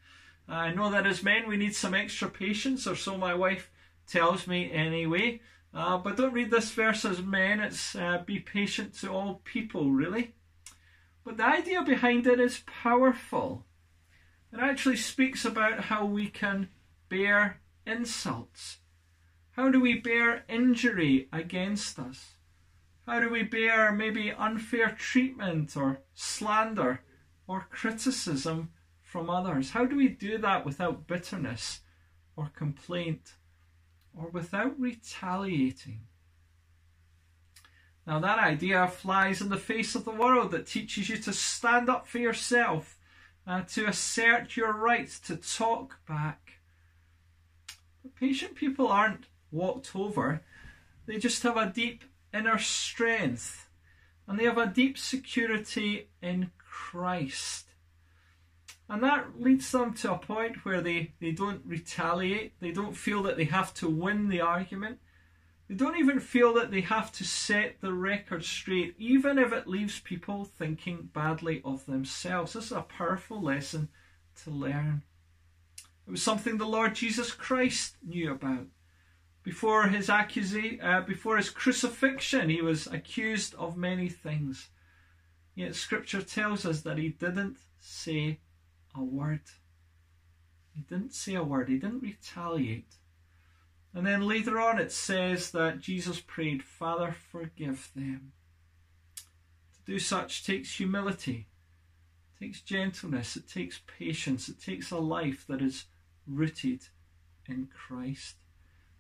I 0.48 0.72
know 0.72 0.92
that 0.92 1.08
as 1.08 1.24
men 1.24 1.48
we 1.48 1.58
need 1.58 1.74
some 1.76 1.96
extra 1.96 2.30
patience, 2.30 2.86
or 2.86 2.96
so 2.96 3.18
my 3.18 3.34
wife 3.34 3.72
tells 4.06 4.46
me 4.46 4.72
anyway. 4.72 5.42
Uh, 5.74 5.98
but 5.98 6.18
don't 6.18 6.34
read 6.34 6.52
this 6.52 6.70
verse 6.70 7.04
as 7.04 7.24
men, 7.24 7.62
it's 7.62 7.96
uh, 7.96 8.22
be 8.28 8.38
patient 8.38 8.94
to 9.00 9.10
all 9.10 9.42
people, 9.44 9.90
really. 9.90 10.36
But 11.26 11.38
the 11.38 11.48
idea 11.48 11.82
behind 11.82 12.28
it 12.28 12.40
is 12.40 12.62
powerful. 12.68 13.66
It 14.54 14.60
actually 14.60 14.98
speaks 14.98 15.46
about 15.46 15.86
how 15.86 16.06
we 16.06 16.28
can 16.28 16.70
bear 17.10 17.60
insults, 17.88 18.78
How 19.54 19.72
do 19.72 19.80
we 19.80 20.00
bear 20.00 20.46
injury 20.48 21.28
against 21.34 21.98
us? 21.98 22.36
How 23.10 23.20
do 23.20 23.32
we 23.32 23.42
bear 23.42 23.92
maybe 23.92 24.32
unfair 24.32 24.92
treatment 24.92 25.76
or 25.76 26.02
slander 26.14 27.02
or 27.48 27.66
criticism 27.72 28.70
from 29.02 29.32
others? 29.32 29.72
How 29.72 29.86
do 29.86 29.96
we 29.96 30.10
do 30.10 30.38
that 30.38 30.64
without 30.64 31.08
bitterness 31.08 31.80
or 32.36 32.52
complaint 32.56 33.34
or 34.16 34.30
without 34.30 34.80
retaliating? 34.80 36.02
Now, 38.06 38.20
that 38.20 38.38
idea 38.38 38.88
flies 38.88 39.42
in 39.42 39.50
the 39.50 39.58
face 39.58 39.96
of 39.96 40.06
the 40.06 40.12
world 40.12 40.52
that 40.52 40.68
teaches 40.68 41.10
you 41.10 41.18
to 41.18 41.34
stand 41.34 41.90
up 41.90 42.06
for 42.06 42.20
yourself, 42.20 43.00
uh, 43.48 43.64
to 43.70 43.88
assert 43.88 44.56
your 44.56 44.72
rights, 44.72 45.20
to 45.22 45.36
talk 45.36 45.98
back. 46.08 46.60
But 48.04 48.14
patient 48.14 48.54
people 48.54 48.88
aren't 48.88 49.26
walked 49.50 49.96
over, 49.96 50.44
they 51.08 51.18
just 51.18 51.42
have 51.42 51.58
a 51.58 51.66
deep 51.66 52.04
inner 52.34 52.58
strength 52.58 53.70
and 54.30 54.40
they 54.40 54.44
have 54.44 54.60
a 54.60 54.68
deep 54.68 54.96
security 54.96 56.08
in 56.22 56.52
Christ. 56.60 57.66
And 58.88 59.04
that 59.04 59.42
leads 59.42 59.72
them 59.72 59.96
to 59.96 60.14
a 60.14 60.18
point 60.20 60.64
where 60.64 60.82
they, 60.82 61.14
they 61.20 61.32
don't 61.32 61.62
retaliate, 61.66 62.54
they 62.60 62.72
don't 62.72 62.96
feel 62.96 63.24
that 63.24 63.38
they 63.38 63.46
have 63.46 63.74
to 63.76 63.90
win 63.90 64.30
the 64.30 64.42
argument, 64.42 65.00
they 65.68 65.74
don't 65.74 65.98
even 65.98 66.20
feel 66.20 66.54
that 66.54 66.70
they 66.70 66.82
have 66.82 67.12
to 67.14 67.24
set 67.24 67.82
the 67.82 67.94
record 67.94 68.44
straight, 68.44 68.96
even 69.00 69.40
if 69.40 69.52
it 69.52 69.68
leaves 69.68 70.00
people 70.00 70.46
thinking 70.46 71.10
badly 71.12 71.62
of 71.66 71.86
themselves. 71.88 72.54
This 72.54 72.66
is 72.66 72.72
a 72.72 72.82
powerful 72.82 73.42
lesson 73.42 73.90
to 74.44 74.52
learn. 74.52 75.02
It 76.08 76.12
was 76.12 76.24
something 76.24 76.58
the 76.58 76.66
Lord 76.66 76.96
Jesus 76.96 77.32
Christ 77.32 77.98
knew 78.04 78.32
about. 78.32 78.66
Before 79.44 79.88
his 79.88 80.10
accusation, 80.10 80.82
uh, 80.82 81.02
before 81.02 81.38
his 81.38 81.50
crucifixion, 81.50 82.50
he 82.50 82.62
was 82.62 82.88
accused 82.88 83.56
of 83.56 83.78
many 83.78 84.10
things. 84.10 84.70
Yet 85.56 85.76
Scripture 85.76 86.22
tells 86.22 86.66
us 86.66 86.82
that 86.82 86.98
he 86.98 87.10
didn't 87.10 87.58
say 87.80 88.40
a 88.96 89.04
word. 89.04 89.42
He 90.76 90.82
didn't 90.82 91.14
say 91.14 91.36
a 91.36 91.44
word. 91.44 91.70
He 91.70 91.78
didn't 91.78 92.02
retaliate. 92.02 92.96
And 93.94 94.06
then 94.06 94.28
later 94.28 94.60
on, 94.60 94.80
it 94.80 94.92
says 94.92 95.52
that 95.52 95.80
Jesus 95.80 96.20
prayed, 96.20 96.64
Father, 96.64 97.16
forgive 97.32 97.92
them. 97.96 98.34
To 99.18 99.94
do 99.94 100.00
such 100.00 100.46
takes 100.46 100.76
humility, 100.76 101.48
it 102.36 102.46
takes 102.46 102.62
gentleness, 102.62 103.36
it 103.36 103.50
takes 103.50 103.82
patience, 103.88 104.48
it 104.48 104.62
takes 104.62 104.92
a 104.92 104.98
life 104.98 105.46
that 105.48 105.62
is 105.62 105.86
rooted 106.28 106.88
in 107.48 107.68
Christ. 107.68 108.36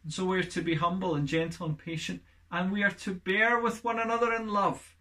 And 0.03 0.13
so 0.13 0.25
we're 0.25 0.43
to 0.43 0.61
be 0.61 0.75
humble 0.75 1.15
and 1.15 1.27
gentle 1.27 1.65
and 1.65 1.77
patient, 1.77 2.21
and 2.51 2.71
we 2.71 2.83
are 2.83 2.91
to 2.91 3.13
bear 3.13 3.59
with 3.59 3.83
one 3.83 3.99
another 3.99 4.33
in 4.33 4.47
love. 4.47 4.95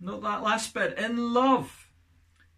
Note 0.00 0.22
that 0.22 0.42
last 0.42 0.74
bit 0.74 0.98
in 0.98 1.32
love. 1.34 1.88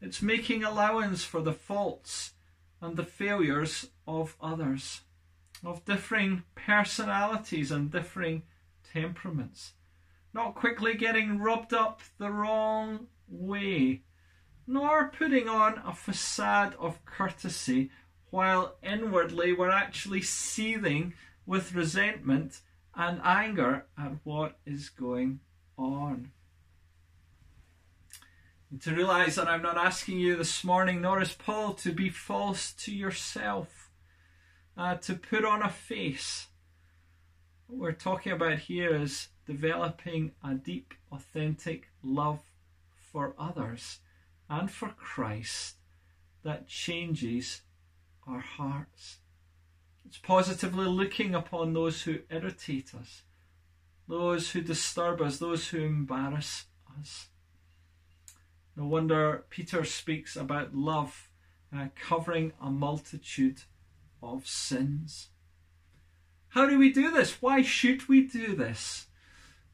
It's 0.01 0.23
making 0.23 0.63
allowance 0.63 1.25
for 1.25 1.41
the 1.41 1.53
faults 1.53 2.35
and 2.81 2.97
the 2.97 3.05
failures 3.05 3.89
of 4.07 4.37
others 4.41 5.01
of 5.65 5.85
differing 5.85 6.43
personalities 6.55 7.71
and 7.71 7.91
differing 7.91 8.43
temperaments, 8.93 9.73
not 10.33 10.55
quickly 10.55 10.95
getting 10.95 11.39
rubbed 11.39 11.73
up 11.73 12.03
the 12.19 12.31
wrong 12.31 13.07
way, 13.29 14.03
nor 14.67 15.09
putting 15.09 15.49
on 15.49 15.81
a 15.85 15.95
facade 15.95 16.75
of 16.79 17.05
courtesy 17.05 17.91
while 18.31 18.77
inwardly 18.83 19.53
we're 19.53 19.71
actually 19.71 20.21
seething 20.21 21.15
with 21.47 21.75
resentment 21.75 22.61
and 22.95 23.21
anger 23.23 23.87
at 23.99 24.13
what 24.25 24.59
is 24.67 24.89
going 24.89 25.41
on. 25.79 26.33
And 28.71 28.83
to 28.83 28.95
realize 28.95 29.37
that 29.37 29.49
I'm 29.49 29.63
not 29.63 29.77
asking 29.77 30.19
you 30.19 30.37
this 30.37 30.65
morning, 30.65 31.01
nor 31.01 31.23
is 31.23 31.33
Paul, 31.33 31.75
to 31.75 31.93
be 31.93 32.11
false 32.11 32.73
to 32.73 32.95
yourself 32.95 33.91
uh, 34.77 34.97
to 34.97 35.15
put 35.15 35.45
on 35.45 35.63
a 35.63 35.71
face. 35.71 36.49
What 37.67 37.79
we're 37.79 37.93
talking 37.93 38.33
about 38.33 38.59
here 38.59 38.95
is 38.95 39.29
developing 39.47 40.33
a 40.45 40.55
deep, 40.55 40.95
authentic 41.13 41.89
love 42.03 42.41
for 43.13 43.35
others 43.39 44.01
and 44.49 44.71
for 44.71 44.89
Christ 44.89 45.77
that 46.45 46.69
changes 46.69 47.63
our 48.27 48.41
hearts. 48.41 49.19
It's 50.07 50.19
positively 50.19 50.87
looking 50.87 51.35
upon 51.35 51.73
those 51.73 52.03
who 52.03 52.21
irritate 52.31 52.95
us, 52.95 53.23
those 54.07 54.51
who 54.51 54.61
disturb 54.61 55.21
us, 55.21 55.39
those 55.39 55.69
who 55.69 55.81
embarrass 55.81 56.67
us. 57.01 57.29
No 58.77 58.87
wonder 58.87 59.45
Peter 59.51 59.85
speaks 59.85 60.37
about 60.37 60.75
love 60.75 61.29
uh, 61.77 61.87
covering 61.97 62.53
a 62.61 62.71
multitude 62.71 63.63
of 64.23 64.47
sins. 64.47 65.31
How 66.49 66.67
do 66.67 66.79
we 66.79 66.93
do 66.93 67.11
this? 67.11 67.43
Why 67.43 67.63
should 67.63 68.09
we 68.09 68.23
do 68.23 68.55
this? 68.55 69.09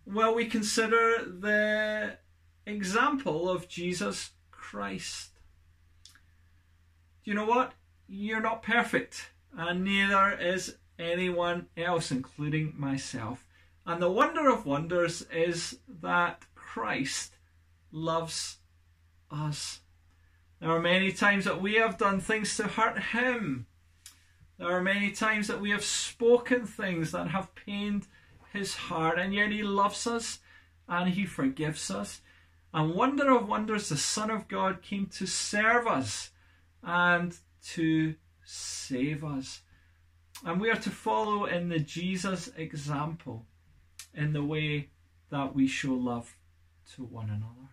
Well, 0.06 0.34
we 0.34 0.46
consider 0.46 1.24
the 1.24 2.16
example 2.64 3.50
of 3.50 3.68
Jesus 3.68 4.30
Christ. 4.50 5.30
Do 7.22 7.30
you 7.30 7.34
know 7.34 7.46
what? 7.46 7.74
You're 8.08 8.40
not 8.40 8.62
perfect, 8.62 9.31
and 9.56 9.84
neither 9.84 10.30
is 10.38 10.76
anyone 10.98 11.66
else, 11.76 12.10
including 12.10 12.74
myself. 12.76 13.44
And 13.84 14.00
the 14.00 14.10
wonder 14.10 14.48
of 14.48 14.66
wonders 14.66 15.22
is 15.32 15.78
that 16.00 16.44
Christ 16.54 17.36
loves 17.90 18.58
us. 19.30 19.80
There 20.60 20.70
are 20.70 20.80
many 20.80 21.12
times 21.12 21.44
that 21.44 21.60
we 21.60 21.74
have 21.74 21.98
done 21.98 22.20
things 22.20 22.56
to 22.56 22.64
hurt 22.64 22.98
Him. 22.98 23.66
There 24.58 24.70
are 24.70 24.82
many 24.82 25.10
times 25.10 25.48
that 25.48 25.60
we 25.60 25.70
have 25.70 25.84
spoken 25.84 26.66
things 26.66 27.10
that 27.10 27.28
have 27.28 27.54
pained 27.54 28.06
his 28.52 28.74
heart, 28.74 29.18
and 29.18 29.34
yet 29.34 29.50
he 29.50 29.62
loves 29.62 30.06
us 30.06 30.38
and 30.88 31.10
he 31.10 31.24
forgives 31.24 31.90
us. 31.90 32.20
And 32.72 32.94
wonder 32.94 33.34
of 33.34 33.48
wonders, 33.48 33.88
the 33.88 33.96
Son 33.96 34.30
of 34.30 34.48
God 34.48 34.82
came 34.82 35.06
to 35.06 35.26
serve 35.26 35.86
us 35.86 36.30
and 36.82 37.36
to 37.70 38.14
save 38.52 39.24
us. 39.24 39.62
And 40.44 40.60
we 40.60 40.70
are 40.70 40.76
to 40.76 40.90
follow 40.90 41.46
in 41.46 41.68
the 41.68 41.78
Jesus 41.78 42.50
example 42.56 43.46
in 44.14 44.32
the 44.32 44.44
way 44.44 44.90
that 45.30 45.54
we 45.54 45.66
show 45.66 45.94
love 45.94 46.36
to 46.94 47.04
one 47.04 47.30
another. 47.30 47.70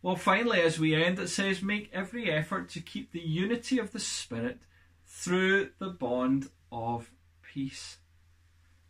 Well, 0.00 0.16
finally, 0.16 0.60
as 0.60 0.78
we 0.78 0.94
end, 0.94 1.18
it 1.18 1.28
says, 1.28 1.62
Make 1.62 1.90
every 1.92 2.30
effort 2.30 2.68
to 2.70 2.80
keep 2.80 3.12
the 3.12 3.20
unity 3.20 3.78
of 3.78 3.92
the 3.92 4.00
Spirit 4.00 4.58
through 5.06 5.70
the 5.78 5.90
bond 5.90 6.48
of 6.70 7.10
peace. 7.42 7.98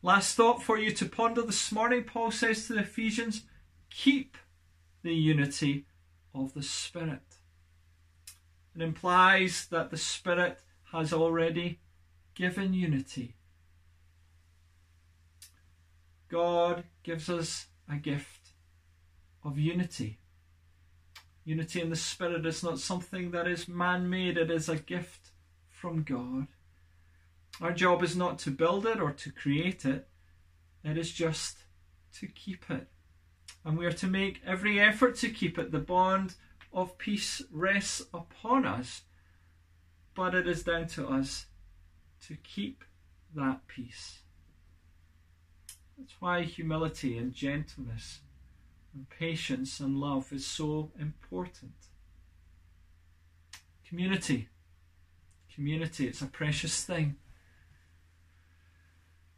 Last 0.02 0.36
thought 0.36 0.62
for 0.62 0.78
you 0.78 0.92
to 0.92 1.06
ponder 1.06 1.42
this 1.42 1.70
morning 1.70 2.04
Paul 2.04 2.30
says 2.30 2.66
to 2.66 2.74
the 2.74 2.80
Ephesians, 2.80 3.42
keep 3.90 4.36
the 5.02 5.14
unity 5.14 5.86
of 6.34 6.54
the 6.54 6.62
Spirit. 6.62 7.31
It 8.74 8.82
implies 8.82 9.66
that 9.66 9.90
the 9.90 9.96
Spirit 9.96 10.60
has 10.92 11.12
already 11.12 11.80
given 12.34 12.72
unity. 12.72 13.36
God 16.28 16.84
gives 17.02 17.28
us 17.28 17.66
a 17.90 17.96
gift 17.96 18.52
of 19.44 19.58
unity. 19.58 20.18
Unity 21.44 21.80
in 21.80 21.90
the 21.90 21.96
Spirit 21.96 22.46
is 22.46 22.62
not 22.62 22.78
something 22.78 23.32
that 23.32 23.46
is 23.46 23.68
man 23.68 24.08
made, 24.08 24.38
it 24.38 24.50
is 24.50 24.68
a 24.68 24.76
gift 24.76 25.32
from 25.68 26.02
God. 26.02 26.46
Our 27.60 27.72
job 27.72 28.02
is 28.02 28.16
not 28.16 28.38
to 28.40 28.50
build 28.50 28.86
it 28.86 29.00
or 29.00 29.12
to 29.12 29.30
create 29.30 29.84
it, 29.84 30.08
it 30.84 30.96
is 30.96 31.12
just 31.12 31.58
to 32.18 32.26
keep 32.26 32.70
it. 32.70 32.88
And 33.64 33.76
we 33.76 33.86
are 33.86 33.92
to 33.92 34.06
make 34.06 34.40
every 34.46 34.80
effort 34.80 35.16
to 35.16 35.28
keep 35.28 35.58
it. 35.58 35.70
The 35.70 35.78
bond 35.78 36.34
of 36.72 36.98
peace 36.98 37.42
rests 37.50 38.02
upon 38.12 38.64
us, 38.64 39.02
but 40.14 40.34
it 40.34 40.46
is 40.46 40.62
down 40.62 40.86
to 40.88 41.06
us 41.06 41.46
to 42.26 42.36
keep 42.36 42.84
that 43.34 43.66
peace. 43.66 44.20
That's 45.98 46.14
why 46.20 46.42
humility 46.42 47.18
and 47.18 47.32
gentleness 47.32 48.20
and 48.94 49.08
patience 49.08 49.80
and 49.80 49.98
love 49.98 50.32
is 50.32 50.46
so 50.46 50.90
important. 50.98 51.72
Community 53.86 54.48
community. 55.54 56.06
It's 56.06 56.22
a 56.22 56.26
precious 56.26 56.84
thing. 56.84 57.16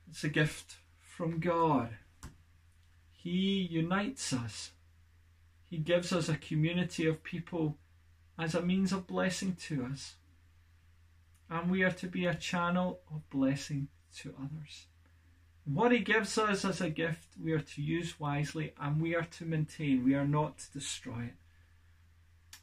It's 0.09 0.25
a 0.25 0.29
gift 0.29 0.77
from 1.01 1.40
God. 1.40 1.90
He 3.12 3.68
unites 3.70 4.33
us. 4.33 4.70
He 5.74 5.80
gives 5.80 6.12
us 6.12 6.28
a 6.28 6.37
community 6.37 7.04
of 7.08 7.24
people 7.24 7.78
as 8.38 8.54
a 8.54 8.62
means 8.62 8.92
of 8.92 9.08
blessing 9.08 9.56
to 9.62 9.84
us. 9.87 10.14
And 11.50 11.68
we 11.68 11.82
are 11.82 11.90
to 11.90 12.06
be 12.06 12.26
a 12.26 12.34
channel 12.37 13.00
of 13.12 13.28
blessing 13.28 13.88
to 14.18 14.37
others. 14.38 14.87
What 15.64 15.90
He 15.90 15.98
gives 15.98 16.38
us 16.38 16.64
as 16.64 16.80
a 16.80 16.90
gift, 16.90 17.26
we 17.42 17.50
are 17.50 17.58
to 17.58 17.82
use 17.82 18.20
wisely 18.20 18.72
and 18.80 19.02
we 19.02 19.16
are 19.16 19.26
to 19.32 19.44
maintain. 19.44 20.04
We 20.04 20.14
are 20.14 20.28
not 20.28 20.58
to 20.58 20.70
destroy 20.70 21.24
it. 21.24 21.34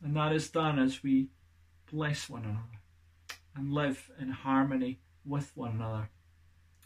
And 0.01 0.15
that 0.15 0.31
is 0.31 0.49
done 0.49 0.79
as 0.79 1.03
we 1.03 1.27
bless 1.91 2.29
one 2.29 2.45
another 2.45 2.79
and 3.57 3.73
live 3.73 4.09
in 4.21 4.29
harmony 4.29 4.99
with 5.25 5.51
one 5.53 5.71
another, 5.71 6.07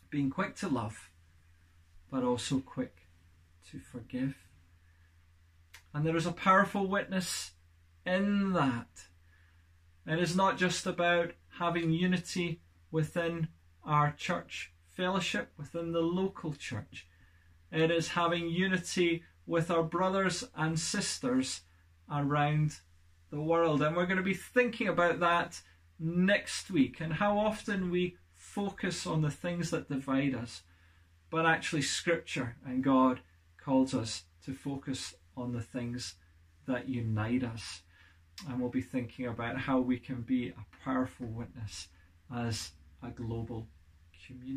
being 0.09 0.31
quick 0.31 0.55
to 0.55 0.69
love, 0.69 1.11
but 2.09 2.23
also 2.23 2.61
quick 2.61 2.95
to 3.69 3.77
forgive. 3.77 4.35
And 5.95 6.05
there 6.05 6.17
is 6.17 6.25
a 6.25 6.33
powerful 6.33 6.87
witness 6.87 7.51
in 8.05 8.51
that. 8.51 9.05
It 10.05 10.19
is 10.19 10.35
not 10.35 10.57
just 10.57 10.85
about 10.85 11.31
having 11.57 11.89
unity 11.89 12.59
within 12.91 13.47
our 13.81 14.11
church 14.11 14.73
fellowship, 14.91 15.53
within 15.57 15.93
the 15.93 16.01
local 16.01 16.53
church. 16.53 17.07
It 17.71 17.91
is 17.91 18.09
having 18.09 18.49
unity 18.49 19.23
with 19.47 19.71
our 19.71 19.83
brothers 19.83 20.43
and 20.53 20.77
sisters 20.77 21.61
around 22.11 22.79
the 23.29 23.39
world. 23.39 23.81
And 23.81 23.95
we're 23.95 24.05
going 24.05 24.17
to 24.17 24.23
be 24.23 24.33
thinking 24.33 24.89
about 24.89 25.21
that 25.21 25.61
next 25.97 26.69
week 26.69 26.99
and 26.99 27.13
how 27.13 27.39
often 27.39 27.89
we 27.89 28.17
focus 28.33 29.07
on 29.07 29.21
the 29.21 29.31
things 29.31 29.71
that 29.71 29.87
divide 29.87 30.35
us, 30.35 30.63
but 31.29 31.45
actually, 31.45 31.83
Scripture 31.83 32.57
and 32.65 32.83
God 32.83 33.21
calls 33.57 33.93
us 33.93 34.23
to 34.43 34.53
focus 34.53 35.15
on 35.37 35.53
the 35.53 35.61
things 35.61 36.15
that 36.67 36.89
unite 36.89 37.43
us. 37.43 37.81
And 38.47 38.59
we'll 38.59 38.69
be 38.69 38.81
thinking 38.81 39.27
about 39.27 39.57
how 39.57 39.79
we 39.79 39.97
can 39.97 40.21
be 40.21 40.49
a 40.49 40.83
powerful 40.83 41.27
witness 41.27 41.87
as 42.33 42.71
a 43.01 43.09
global 43.09 43.67
community. 44.25 44.51